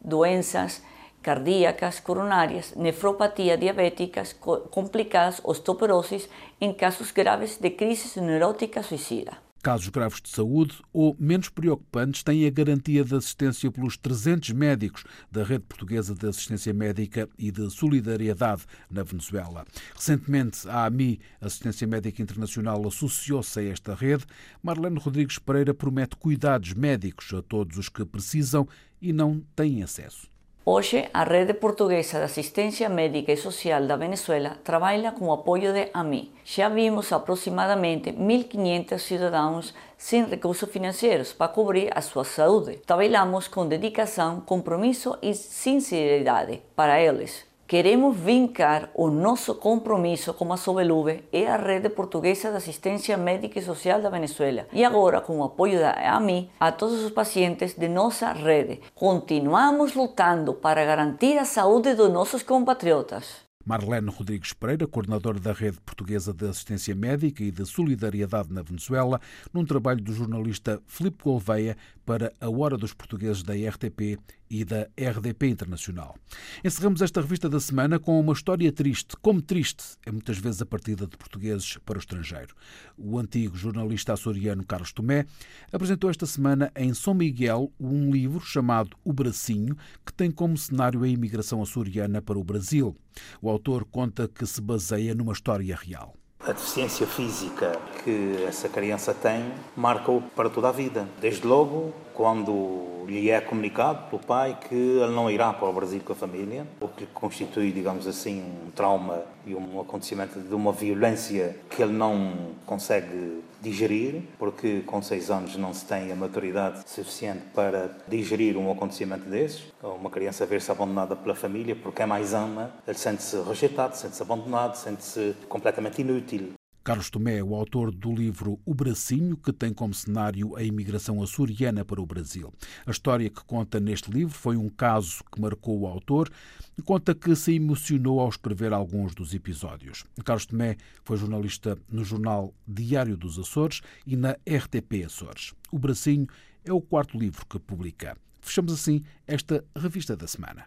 doenças 0.01 0.83
cardíacas 1.23 2.01
coronarias, 2.01 2.75
nefropatia 2.77 3.57
diabéticas 3.57 4.35
complicadas, 4.71 5.41
osteoporosis 5.45 6.29
em 6.61 6.73
casos 6.73 7.11
graves 7.13 7.59
de 7.59 7.71
crise 7.71 8.21
neurótica 8.21 8.83
suicida. 8.83 9.33
Casos 9.63 9.91
graves 9.91 10.21
de 10.21 10.29
saúde 10.29 10.83
ou 10.93 11.17
menos 11.21 11.49
preocupantes 11.49 12.25
têm 12.25 12.45
a 12.45 12.51
garantia 12.51 13.05
de 13.05 13.15
assistência 13.15 13.71
pelos 13.71 13.97
300 13.97 14.51
médicos 14.51 15.05
da 15.31 15.45
Rede 15.45 15.65
Portuguesa 15.69 16.17
de 16.17 16.27
Assistência 16.27 16.75
Médica 16.75 17.29
e 17.39 17.53
de 17.53 17.71
Solidariedade 17.71 18.65
na 18.91 19.05
Venezuela. 19.05 19.65
Recentemente, 19.95 20.69
a 20.69 20.85
AMI, 20.87 21.21
Assistência 21.41 21.87
Médica 21.87 22.21
Internacional, 22.21 22.85
associou-se 22.85 23.61
a 23.61 23.63
esta 23.63 23.95
rede. 23.95 24.25
Marlene 24.61 24.99
Rodrigues 24.99 25.39
Pereira 25.39 25.73
promete 25.73 26.17
cuidados 26.17 26.75
médicos 26.75 27.33
a 27.33 27.41
todos 27.41 27.79
os 27.79 27.89
que 27.89 28.05
precisam 28.05 28.67
e 29.01 29.13
não 29.13 29.45
têm 29.55 29.85
acesso. 29.85 30.32
Hoje, 30.65 31.09
a 31.13 31.25
Rede 31.25 31.55
Portuguesa 31.55 32.19
de 32.19 32.25
Assistência 32.27 32.89
Médica 32.89 33.33
e 33.33 33.37
Social 33.37 33.85
da 33.85 33.97
Venezuela 33.97 34.59
trabalha 34.63 35.11
com 35.11 35.27
o 35.27 35.33
apoio 35.33 35.73
de 35.73 35.91
AMI. 35.93 36.33
Já 36.45 36.69
vimos 36.69 37.13
aproximadamente 37.13 38.13
1.500 38.13 38.99
cidadãos 39.01 39.75
sem 39.99 40.25
recursos 40.25 40.71
financeiros 40.71 41.33
para 41.33 41.53
cobrir 41.53 41.91
a 41.93 42.01
sua 42.01 42.23
saúde. 42.23 42.79
Trabalhamos 42.87 43.49
com 43.49 43.67
dedicação, 43.67 44.41
compromisso 44.41 45.19
e 45.21 45.35
sinceridade 45.35 46.63
para 46.77 47.01
eles. 47.01 47.45
Queremos 47.73 48.15
vincar 48.19 48.91
o 48.95 49.09
nosso 49.09 49.55
compromisso 49.55 50.35
com 50.35 50.53
a 50.53 50.59
Sobeluve 50.59 51.25
e 51.33 51.47
a 51.47 51.57
Rede 51.57 51.89
Portuguesa 51.89 52.51
de 52.51 52.59
Assistência 52.59 53.17
Médica 53.17 53.59
e 53.59 53.63
Social 53.63 53.99
da 54.03 54.11
Venezuela 54.11 54.67
e 54.75 54.85
agora 54.85 55.23
com 55.23 55.39
o 55.39 55.43
apoio 55.43 55.81
da 55.81 55.93
AMI 56.19 56.51
a 56.61 56.71
todos 56.71 57.03
os 57.03 57.11
pacientes 57.13 57.73
de 57.75 57.89
nossa 57.89 58.31
rede. 58.31 58.83
Continuamos 58.95 59.95
lutando 59.95 60.53
para 60.53 60.85
garantir 60.85 61.39
a 61.39 61.47
saúde 61.47 61.95
dos 61.95 62.13
nossos 62.13 62.43
compatriotas. 62.43 63.51
Marlene 63.65 64.11
Rodrigues 64.11 64.53
Pereira, 64.53 64.87
coordenadora 64.87 65.39
da 65.39 65.53
Rede 65.53 65.79
Portuguesa 65.81 66.35
de 66.35 66.47
Assistência 66.47 66.95
Médica 66.95 67.43
e 67.43 67.51
de 67.51 67.65
Solidariedade 67.65 68.53
na 68.53 68.61
Venezuela, 68.61 69.21
num 69.53 69.65
trabalho 69.65 70.03
do 70.03 70.13
jornalista 70.13 70.83
Filipe 70.87 71.25
Gouveia 71.25 71.77
para 72.05 72.33
a 72.41 72.49
Hora 72.49 72.77
dos 72.77 72.93
Portugueses 72.93 73.43
da 73.43 73.55
RTP 73.55 74.19
e 74.51 74.65
da 74.65 74.87
RDP 74.99 75.49
Internacional. 75.49 76.15
Encerramos 76.63 77.01
esta 77.01 77.21
revista 77.21 77.49
da 77.49 77.59
semana 77.59 77.99
com 77.99 78.21
uma 78.21 78.33
história 78.35 78.71
triste, 78.71 79.17
como 79.23 79.41
triste 79.41 79.83
é 80.05 80.13
muitas 80.13 80.39
vezes 80.39 80.61
a 80.61 80.67
partida 80.67 81.07
de 81.07 81.17
portugueses 81.17 81.79
para 81.79 81.97
o 81.97 82.01
estrangeiro. 82.01 82.55
O 82.99 83.19
antigo 83.19 83.57
jornalista 83.57 84.13
açoriano 84.13 84.65
Carlos 84.65 84.93
Tomé 84.93 85.25
apresentou 85.73 86.11
esta 86.11 86.27
semana 86.27 86.71
em 86.77 86.93
São 86.93 87.15
Miguel 87.15 87.73
um 87.81 88.11
livro 88.11 88.41
chamado 88.41 88.97
O 89.03 89.13
Bracinho, 89.13 89.77
que 90.05 90.13
tem 90.13 90.31
como 90.31 90.57
cenário 90.59 91.03
a 91.03 91.09
imigração 91.09 91.63
açoriana 91.63 92.21
para 92.21 92.39
o 92.39 92.45
Brasil. 92.45 92.95
O 93.41 93.49
autor 93.49 93.85
conta 93.87 94.29
que 94.29 94.45
se 94.45 94.61
baseia 94.61 95.15
numa 95.15 95.33
história 95.33 95.75
real. 95.75 96.15
A 96.45 96.51
deficiência 96.51 97.07
física 97.07 97.79
que 98.03 98.45
essa 98.49 98.69
criança 98.69 99.15
tem 99.15 99.53
marca-o 99.77 100.21
para 100.21 100.51
toda 100.51 100.71
a 100.71 100.73
vida. 100.73 101.09
Desde 101.21 101.47
logo, 101.47 101.95
quando 102.15 103.05
lhe 103.07 103.31
é 103.31 103.41
comunicado 103.41 104.09
pelo 104.09 104.23
pai 104.23 104.57
que 104.69 104.75
ele 104.75 105.13
não 105.13 105.31
irá 105.31 105.53
para 105.53 105.69
o 105.69 105.73
Brasil 105.73 106.01
com 106.05 106.13
a 106.13 106.17
família, 106.17 106.67
o 106.81 106.89
que 106.89 107.07
constitui, 107.07 107.73
digamos 107.73 108.07
assim, 108.07 108.43
um 108.67 108.71
trauma 108.71 109.23
e 109.47 109.55
um 109.55 109.81
acontecimento 109.81 110.39
de 110.39 110.55
uma 110.55 110.73
violência 110.73 111.57
que 111.71 111.83
ele 111.83 111.93
não 111.93 112.53
consegue 112.65 113.43
digerir, 113.61 114.23
porque 114.39 114.81
com 114.81 115.01
seis 115.01 115.31
anos 115.31 115.57
não 115.57 115.73
se 115.73 115.85
tem 115.85 116.11
a 116.11 116.17
maturidade 116.17 116.83
suficiente 116.87 117.43
para 117.55 117.91
digerir 118.09 118.57
um 118.57 118.71
acontecimento 118.71 119.29
desses. 119.29 119.73
Uma 119.83 120.11
criança 120.11 120.45
ver-se 120.45 120.71
abandonada 120.71 121.15
pela 121.15 121.35
família 121.35 121.77
porque 121.77 122.03
é 122.03 122.07
mais 122.07 122.35
ama, 122.35 122.73
ele 122.87 122.99
sente-se 122.99 123.41
rejeitado, 123.43 123.97
sente-se 123.97 124.23
abandonado, 124.23 124.75
sente-se 124.75 125.35
completamente 125.49 126.01
inútil. 126.01 126.53
Carlos 126.85 127.11
Tomé 127.11 127.39
é 127.39 127.45
o 127.45 127.55
autor 127.55 127.93
do 127.93 128.13
livro 128.13 128.59
O 128.65 128.75
Bracinho, 128.75 129.37
que 129.37 129.53
tem 129.53 129.73
como 129.73 129.95
cenário 129.95 130.57
a 130.57 130.65
imigração 130.65 131.23
açoriana 131.23 131.85
para 131.85 132.01
o 132.01 132.07
Brasil. 132.07 132.53
A 132.85 132.91
história 132.91 133.31
que 133.31 133.45
conta 133.45 133.79
neste 133.79 134.11
livro 134.11 134.35
foi 134.35 134.57
um 134.57 134.69
caso 134.69 135.23
que 135.33 135.41
marcou 135.41 135.79
o 135.79 135.87
autor 135.87 136.29
e 136.77 136.83
conta 136.83 137.15
que 137.15 137.37
se 137.37 137.55
emocionou 137.55 138.19
ao 138.19 138.29
escrever 138.29 138.73
alguns 138.73 139.15
dos 139.15 139.33
episódios. 139.33 140.05
Carlos 140.25 140.47
Tomé 140.47 140.77
foi 141.05 141.17
jornalista 141.17 141.79
no 141.89 142.05
jornal 142.05 142.53
Diário 142.67 143.17
dos 143.17 143.39
Açores 143.39 143.81
e 144.05 144.17
na 144.17 144.33
RTP 144.33 145.05
Açores. 145.07 145.55
O 145.71 145.79
Bracinho 145.79 146.27
é 146.65 146.73
o 146.73 146.81
quarto 146.81 147.17
livro 147.17 147.47
que 147.47 147.61
publica. 147.61 148.17
Fechamos 148.41 148.73
assim 148.73 149.05
esta 149.25 149.65
revista 149.77 150.17
da 150.17 150.27
semana. 150.27 150.67